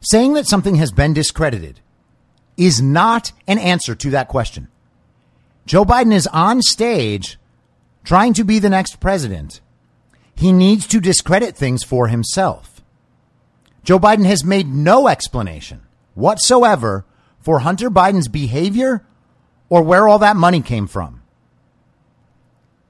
Saying 0.00 0.34
that 0.34 0.46
something 0.46 0.76
has 0.76 0.92
been 0.92 1.12
discredited 1.12 1.80
is 2.56 2.80
not 2.80 3.32
an 3.46 3.58
answer 3.58 3.94
to 3.94 4.10
that 4.10 4.28
question. 4.28 4.68
Joe 5.66 5.84
Biden 5.84 6.12
is 6.12 6.26
on 6.28 6.62
stage 6.62 7.38
trying 8.04 8.32
to 8.34 8.44
be 8.44 8.58
the 8.58 8.70
next 8.70 9.00
president. 9.00 9.60
He 10.34 10.52
needs 10.52 10.86
to 10.88 11.00
discredit 11.00 11.56
things 11.56 11.82
for 11.82 12.08
himself. 12.08 12.80
Joe 13.84 13.98
Biden 13.98 14.24
has 14.24 14.44
made 14.44 14.68
no 14.68 15.08
explanation 15.08 15.82
whatsoever 16.14 17.04
for 17.38 17.60
Hunter 17.60 17.90
Biden's 17.90 18.28
behavior 18.28 19.04
or 19.68 19.82
where 19.82 20.08
all 20.08 20.18
that 20.18 20.36
money 20.36 20.62
came 20.62 20.86
from. 20.86 21.22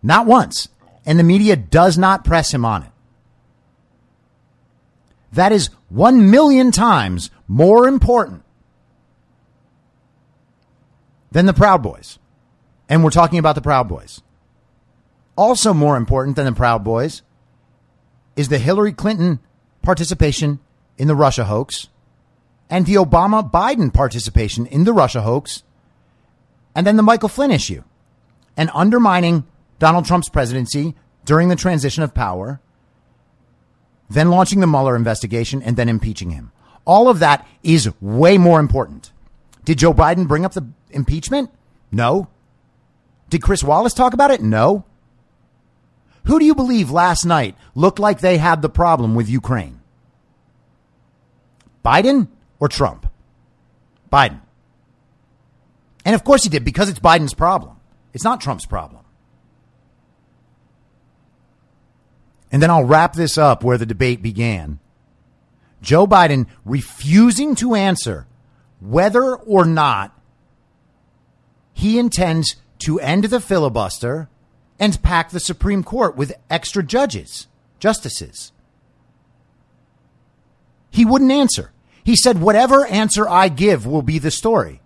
Not 0.02 0.26
once. 0.26 0.68
And 1.08 1.18
the 1.18 1.24
media 1.24 1.56
does 1.56 1.96
not 1.96 2.22
press 2.22 2.52
him 2.52 2.66
on 2.66 2.82
it. 2.82 2.90
That 5.32 5.52
is 5.52 5.70
one 5.88 6.30
million 6.30 6.70
times 6.70 7.30
more 7.46 7.88
important 7.88 8.42
than 11.32 11.46
the 11.46 11.54
Proud 11.54 11.82
Boys. 11.82 12.18
And 12.90 13.02
we're 13.02 13.08
talking 13.08 13.38
about 13.38 13.54
the 13.54 13.62
Proud 13.62 13.88
Boys. 13.88 14.20
Also, 15.34 15.72
more 15.72 15.96
important 15.96 16.36
than 16.36 16.44
the 16.44 16.52
Proud 16.52 16.84
Boys 16.84 17.22
is 18.36 18.50
the 18.50 18.58
Hillary 18.58 18.92
Clinton 18.92 19.38
participation 19.80 20.60
in 20.98 21.08
the 21.08 21.16
Russia 21.16 21.44
hoax 21.44 21.88
and 22.68 22.84
the 22.84 22.96
Obama 22.96 23.50
Biden 23.50 23.94
participation 23.94 24.66
in 24.66 24.84
the 24.84 24.92
Russia 24.92 25.22
hoax, 25.22 25.62
and 26.74 26.86
then 26.86 26.96
the 26.96 27.02
Michael 27.02 27.30
Flynn 27.30 27.50
issue 27.50 27.82
and 28.58 28.70
undermining 28.74 29.46
Donald 29.78 30.06
Trump's 30.06 30.28
presidency 30.28 30.94
during 31.24 31.48
the 31.48 31.56
transition 31.56 32.02
of 32.02 32.14
power, 32.14 32.60
then 34.10 34.30
launching 34.30 34.60
the 34.60 34.66
Mueller 34.66 34.96
investigation 34.96 35.62
and 35.62 35.76
then 35.76 35.88
impeaching 35.88 36.30
him. 36.30 36.52
All 36.84 37.08
of 37.08 37.18
that 37.18 37.46
is 37.62 37.90
way 38.00 38.38
more 38.38 38.60
important. 38.60 39.12
Did 39.64 39.78
Joe 39.78 39.92
Biden 39.92 40.26
bring 40.26 40.44
up 40.44 40.54
the 40.54 40.66
impeachment? 40.90 41.50
No. 41.92 42.28
Did 43.28 43.42
Chris 43.42 43.62
Wallace 43.62 43.92
talk 43.92 44.14
about 44.14 44.30
it? 44.30 44.40
No. 44.40 44.84
Who 46.24 46.38
do 46.38 46.44
you 46.44 46.54
believe 46.54 46.90
last 46.90 47.24
night 47.24 47.56
looked 47.74 47.98
like 47.98 48.20
they 48.20 48.38
had 48.38 48.62
the 48.62 48.68
problem 48.68 49.14
with 49.14 49.28
Ukraine? 49.28 49.80
Biden 51.84 52.28
or 52.58 52.68
Trump? 52.68 53.06
Biden. 54.10 54.40
And 56.04 56.14
of 56.14 56.24
course 56.24 56.42
he 56.42 56.48
did 56.48 56.64
because 56.64 56.88
it's 56.88 56.98
Biden's 56.98 57.34
problem. 57.34 57.76
It's 58.14 58.24
not 58.24 58.40
Trump's 58.40 58.66
problem. 58.66 59.04
And 62.50 62.62
then 62.62 62.70
I'll 62.70 62.84
wrap 62.84 63.12
this 63.12 63.36
up 63.36 63.62
where 63.62 63.78
the 63.78 63.86
debate 63.86 64.22
began. 64.22 64.78
Joe 65.82 66.06
Biden 66.06 66.46
refusing 66.64 67.54
to 67.56 67.74
answer 67.74 68.26
whether 68.80 69.36
or 69.36 69.64
not 69.64 70.18
he 71.72 71.98
intends 71.98 72.56
to 72.80 72.98
end 73.00 73.24
the 73.24 73.40
filibuster 73.40 74.28
and 74.78 75.02
pack 75.02 75.30
the 75.30 75.40
Supreme 75.40 75.84
Court 75.84 76.16
with 76.16 76.32
extra 76.48 76.82
judges, 76.82 77.46
justices. 77.78 78.52
He 80.90 81.04
wouldn't 81.04 81.32
answer. 81.32 81.72
He 82.02 82.16
said, 82.16 82.40
whatever 82.40 82.86
answer 82.86 83.28
I 83.28 83.48
give 83.48 83.86
will 83.86 84.02
be 84.02 84.18
the 84.18 84.30
story. 84.30 84.80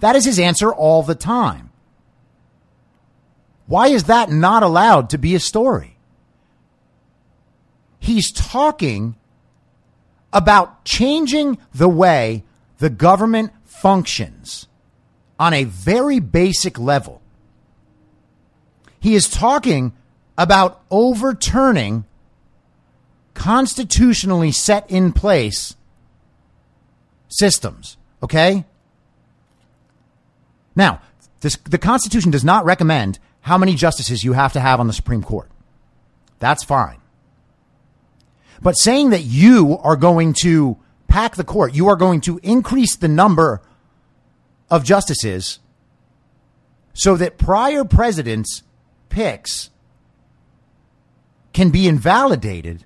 That 0.00 0.16
is 0.16 0.24
his 0.24 0.38
answer 0.38 0.72
all 0.72 1.02
the 1.02 1.14
time. 1.14 1.70
Why 3.66 3.88
is 3.88 4.04
that 4.04 4.30
not 4.30 4.62
allowed 4.62 5.10
to 5.10 5.18
be 5.18 5.34
a 5.34 5.40
story? 5.40 5.97
He's 7.98 8.30
talking 8.32 9.16
about 10.32 10.84
changing 10.84 11.58
the 11.74 11.88
way 11.88 12.44
the 12.78 12.90
government 12.90 13.52
functions 13.64 14.66
on 15.38 15.54
a 15.54 15.64
very 15.64 16.20
basic 16.20 16.78
level. 16.78 17.22
He 19.00 19.14
is 19.14 19.28
talking 19.28 19.92
about 20.36 20.82
overturning 20.90 22.04
constitutionally 23.34 24.50
set 24.50 24.90
in 24.90 25.12
place 25.12 25.76
systems. 27.28 27.96
Okay? 28.22 28.64
Now, 30.74 31.00
this, 31.40 31.56
the 31.56 31.78
Constitution 31.78 32.30
does 32.30 32.44
not 32.44 32.64
recommend 32.64 33.18
how 33.42 33.58
many 33.58 33.74
justices 33.74 34.24
you 34.24 34.32
have 34.32 34.52
to 34.54 34.60
have 34.60 34.80
on 34.80 34.86
the 34.86 34.92
Supreme 34.92 35.22
Court. 35.22 35.48
That's 36.40 36.64
fine. 36.64 36.97
But 38.60 38.72
saying 38.72 39.10
that 39.10 39.22
you 39.22 39.78
are 39.82 39.96
going 39.96 40.34
to 40.40 40.76
pack 41.06 41.36
the 41.36 41.44
court, 41.44 41.74
you 41.74 41.88
are 41.88 41.96
going 41.96 42.20
to 42.22 42.40
increase 42.42 42.96
the 42.96 43.08
number 43.08 43.62
of 44.70 44.84
justices 44.84 45.58
so 46.92 47.16
that 47.16 47.38
prior 47.38 47.84
presidents' 47.84 48.62
picks 49.08 49.70
can 51.52 51.70
be 51.70 51.88
invalidated, 51.88 52.84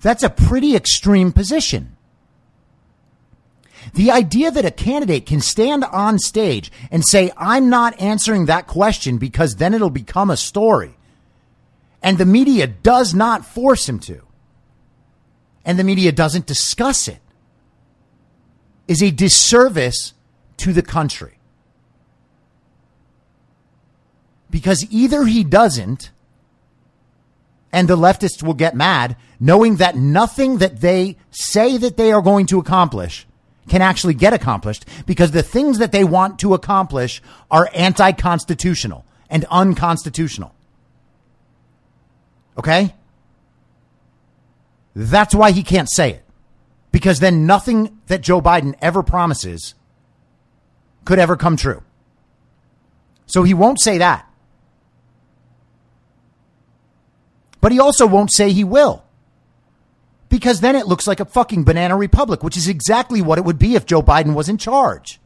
that's 0.00 0.22
a 0.22 0.30
pretty 0.30 0.76
extreme 0.76 1.32
position. 1.32 1.96
The 3.94 4.10
idea 4.10 4.50
that 4.50 4.64
a 4.64 4.70
candidate 4.70 5.26
can 5.26 5.40
stand 5.40 5.84
on 5.84 6.18
stage 6.18 6.70
and 6.90 7.04
say, 7.04 7.32
I'm 7.36 7.68
not 7.68 8.00
answering 8.00 8.46
that 8.46 8.66
question 8.66 9.18
because 9.18 9.56
then 9.56 9.74
it'll 9.74 9.90
become 9.90 10.30
a 10.30 10.36
story 10.36 10.96
and 12.04 12.18
the 12.18 12.26
media 12.26 12.66
does 12.66 13.14
not 13.14 13.46
force 13.46 13.88
him 13.88 13.98
to, 13.98 14.20
and 15.64 15.78
the 15.78 15.84
media 15.84 16.12
doesn't 16.12 16.44
discuss 16.44 17.08
it, 17.08 17.18
is 18.86 19.02
a 19.02 19.10
disservice 19.10 20.12
to 20.58 20.74
the 20.74 20.82
country. 20.82 21.38
Because 24.50 24.86
either 24.90 25.24
he 25.24 25.44
doesn't, 25.44 26.10
and 27.72 27.88
the 27.88 27.96
leftists 27.96 28.42
will 28.42 28.54
get 28.54 28.76
mad, 28.76 29.16
knowing 29.40 29.76
that 29.76 29.96
nothing 29.96 30.58
that 30.58 30.82
they 30.82 31.16
say 31.30 31.78
that 31.78 31.96
they 31.96 32.12
are 32.12 32.22
going 32.22 32.44
to 32.46 32.58
accomplish 32.58 33.26
can 33.66 33.80
actually 33.80 34.12
get 34.12 34.34
accomplished 34.34 34.84
because 35.06 35.30
the 35.30 35.42
things 35.42 35.78
that 35.78 35.90
they 35.90 36.04
want 36.04 36.38
to 36.40 36.52
accomplish 36.52 37.22
are 37.50 37.70
anti 37.74 38.12
constitutional 38.12 39.06
and 39.30 39.46
unconstitutional. 39.50 40.54
Okay? 42.58 42.94
That's 44.94 45.34
why 45.34 45.50
he 45.50 45.62
can't 45.62 45.90
say 45.90 46.10
it. 46.12 46.24
Because 46.92 47.18
then 47.18 47.46
nothing 47.46 47.98
that 48.06 48.20
Joe 48.20 48.40
Biden 48.40 48.74
ever 48.80 49.02
promises 49.02 49.74
could 51.04 51.18
ever 51.18 51.36
come 51.36 51.56
true. 51.56 51.82
So 53.26 53.42
he 53.42 53.54
won't 53.54 53.80
say 53.80 53.98
that. 53.98 54.28
But 57.60 57.72
he 57.72 57.80
also 57.80 58.06
won't 58.06 58.32
say 58.32 58.52
he 58.52 58.62
will. 58.62 59.04
Because 60.28 60.60
then 60.60 60.76
it 60.76 60.86
looks 60.86 61.06
like 61.06 61.20
a 61.20 61.24
fucking 61.24 61.64
banana 61.64 61.96
republic, 61.96 62.42
which 62.42 62.56
is 62.56 62.68
exactly 62.68 63.22
what 63.22 63.38
it 63.38 63.44
would 63.44 63.58
be 63.58 63.74
if 63.74 63.86
Joe 63.86 64.02
Biden 64.02 64.34
was 64.34 64.48
in 64.48 64.58
charge. 64.58 65.20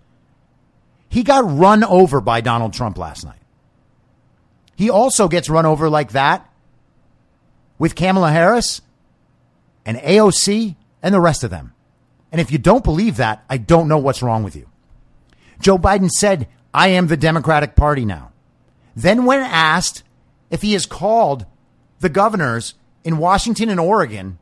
He 1.08 1.22
got 1.22 1.44
run 1.44 1.82
over 1.84 2.20
by 2.20 2.40
Donald 2.40 2.74
Trump 2.74 2.96
last 2.96 3.24
night. 3.24 3.40
He 4.76 4.90
also 4.90 5.28
gets 5.28 5.50
run 5.50 5.66
over 5.66 5.90
like 5.90 6.12
that 6.12 6.47
with 7.78 7.94
Kamala 7.94 8.30
Harris 8.30 8.80
and 9.86 9.96
AOC 9.98 10.76
and 11.02 11.14
the 11.14 11.20
rest 11.20 11.44
of 11.44 11.50
them. 11.50 11.74
And 12.30 12.40
if 12.40 12.50
you 12.50 12.58
don't 12.58 12.84
believe 12.84 13.16
that, 13.16 13.44
I 13.48 13.56
don't 13.56 13.88
know 13.88 13.98
what's 13.98 14.22
wrong 14.22 14.42
with 14.42 14.54
you. 14.54 14.68
Joe 15.60 15.78
Biden 15.78 16.10
said, 16.10 16.48
I 16.74 16.88
am 16.88 17.06
the 17.06 17.16
Democratic 17.16 17.74
Party 17.74 18.04
now. 18.04 18.32
Then, 18.94 19.24
when 19.24 19.40
asked 19.40 20.02
if 20.50 20.62
he 20.62 20.72
has 20.72 20.86
called 20.86 21.46
the 22.00 22.08
governors 22.08 22.74
in 23.04 23.18
Washington 23.18 23.68
and 23.68 23.80
Oregon, 23.80 24.38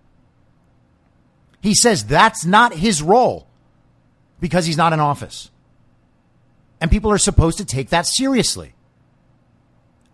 he 1.60 1.74
says 1.74 2.04
that's 2.04 2.44
not 2.44 2.74
his 2.74 3.02
role 3.02 3.46
because 4.40 4.66
he's 4.66 4.76
not 4.76 4.92
in 4.92 5.00
office. 5.00 5.50
And 6.80 6.90
people 6.90 7.10
are 7.10 7.18
supposed 7.18 7.58
to 7.58 7.64
take 7.64 7.90
that 7.90 8.06
seriously. 8.06 8.74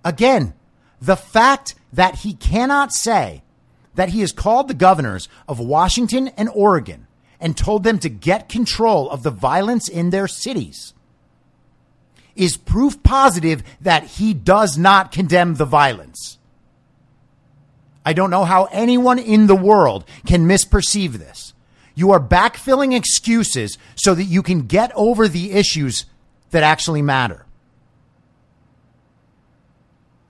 Again, 0.05 0.55
the 1.03 1.17
fact 1.17 1.75
that 1.93 2.21
he 2.21 2.33
cannot 2.33 2.93
say 2.93 3.43
that 3.97 4.11
he 4.11 4.21
has 4.21 4.31
called 4.31 4.69
the 4.69 4.75
governors 4.75 5.29
of 5.49 5.59
Washington 5.59 6.29
and 6.29 6.49
Oregon 6.55 7.09
and 7.41 7.57
told 7.57 7.83
them 7.83 7.99
to 7.99 8.09
get 8.09 8.49
control 8.49 9.11
of 9.11 9.25
the 9.25 9.31
violence 9.31 9.89
in 9.89 10.11
their 10.11 10.29
cities 10.29 10.95
is 12.37 12.57
proof 12.57 13.03
positive 13.03 13.65
that 13.81 14.05
he 14.05 14.33
does 14.33 14.79
not 14.79 15.11
condemn 15.11 15.57
the 15.57 15.65
violence. 15.65 16.39
I 18.07 18.13
don't 18.13 18.31
know 18.31 18.45
how 18.45 18.69
anyone 18.71 19.19
in 19.19 19.49
the 19.49 19.57
world 19.57 20.05
can 20.25 20.47
misperceive 20.47 21.15
this. 21.15 21.53
You 21.97 22.13
are 22.13 22.21
backfilling 22.21 22.97
excuses 22.97 23.77
so 23.97 24.15
that 24.15 24.25
you 24.25 24.41
can 24.41 24.69
get 24.69 24.93
over 24.95 25.27
the 25.27 25.51
issues 25.51 26.07
that 26.51 26.63
actually 26.63 27.03
matter. 27.03 27.45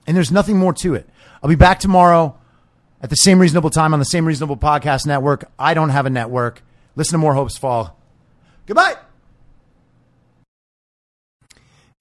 And 0.05 0.15
there's 0.15 0.31
nothing 0.31 0.57
more 0.57 0.73
to 0.73 0.95
it. 0.95 1.09
I'll 1.41 1.49
be 1.49 1.55
back 1.55 1.79
tomorrow 1.79 2.37
at 3.01 3.09
the 3.09 3.15
same 3.15 3.39
reasonable 3.39 3.69
time 3.69 3.93
on 3.93 3.99
the 3.99 4.05
same 4.05 4.25
reasonable 4.25 4.57
podcast 4.57 5.05
network. 5.05 5.49
I 5.57 5.73
don't 5.73 5.89
have 5.89 6.05
a 6.05 6.09
network. 6.09 6.63
Listen 6.95 7.13
to 7.13 7.17
more 7.17 7.33
Hopes 7.33 7.57
Fall. 7.57 7.99
Goodbye. 8.65 8.95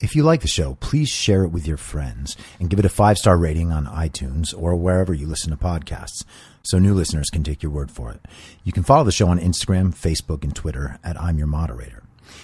If 0.01 0.17
you 0.17 0.25
like 0.25 0.41
the 0.41 0.49
show, 0.49 0.77
please 0.81 1.09
share 1.09 1.45
it 1.45 1.51
with 1.51 1.67
your 1.67 1.77
friends 1.77 2.37
and 2.59 2.69
give 2.69 2.81
it 2.81 2.85
a 2.85 2.89
five 2.89 3.19
star 3.19 3.37
rating 3.37 3.71
on 3.71 3.87
iTunes 3.87 4.53
or 4.57 4.75
wherever 4.75 5.15
you 5.15 5.29
listen 5.29 5.51
to 5.51 5.57
podcasts 5.57 6.25
so 6.63 6.79
new 6.79 6.93
listeners 6.93 7.31
can 7.31 7.45
take 7.45 7.63
your 7.63 7.71
word 7.71 7.91
for 7.91 8.11
it. 8.11 8.21
You 8.65 8.73
can 8.73 8.83
follow 8.83 9.05
the 9.05 9.13
show 9.13 9.29
on 9.29 9.39
Instagram, 9.39 9.95
Facebook, 9.95 10.43
and 10.43 10.55
Twitter 10.55 10.99
at 11.05 11.21
I'm 11.21 11.39
Your 11.39 11.47
Moderator. 11.47 12.02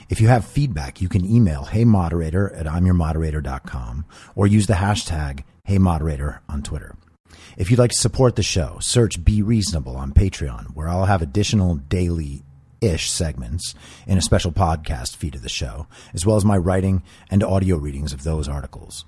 If 0.08 0.20
you 0.20 0.28
have 0.28 0.44
feedback, 0.44 1.00
you 1.00 1.08
can 1.08 1.24
email 1.24 1.64
heymoderator 1.64 2.58
at 2.58 2.66
imyourmoderator.com 2.66 4.06
or 4.34 4.46
use 4.46 4.66
the 4.66 4.74
hashtag 4.74 5.44
heymoderator 5.68 6.38
on 6.48 6.62
Twitter. 6.62 6.96
If 7.56 7.70
you'd 7.70 7.78
like 7.78 7.90
to 7.90 7.98
support 7.98 8.36
the 8.36 8.42
show, 8.42 8.78
search 8.80 9.24
Be 9.24 9.42
Reasonable 9.42 9.96
on 9.96 10.12
Patreon, 10.12 10.74
where 10.74 10.88
I'll 10.88 11.06
have 11.06 11.22
additional 11.22 11.74
daily 11.76 12.44
ish 12.80 13.10
segments 13.10 13.74
in 14.06 14.18
a 14.18 14.22
special 14.22 14.52
podcast 14.52 15.16
feed 15.16 15.34
of 15.34 15.42
the 15.42 15.48
show, 15.48 15.86
as 16.14 16.24
well 16.24 16.36
as 16.36 16.44
my 16.44 16.56
writing 16.56 17.02
and 17.30 17.42
audio 17.42 17.76
readings 17.76 18.12
of 18.12 18.22
those 18.22 18.48
articles. 18.48 19.04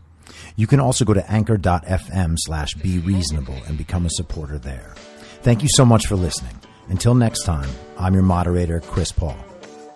You 0.57 0.67
can 0.67 0.81
also 0.81 1.05
go 1.05 1.15
to 1.15 1.31
anchor.fm 1.31 2.37
slash 2.39 2.75
be 2.75 2.99
reasonable 2.99 3.59
and 3.67 3.79
become 3.79 4.07
a 4.07 4.11
supporter 4.11 4.59
there. 4.59 4.95
Thank 5.43 5.63
you 5.63 5.69
so 5.71 5.85
much 5.85 6.07
for 6.07 6.17
listening. 6.17 6.59
Until 6.89 7.15
next 7.15 7.45
time, 7.45 7.69
I'm 7.99 8.15
your 8.15 8.23
moderator, 8.23 8.81
Chris 8.81 9.13
Paul. 9.13 9.37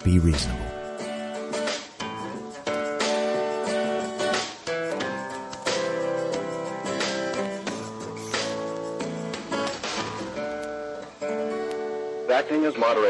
Be 0.05 0.19
reasonable. 0.19 0.74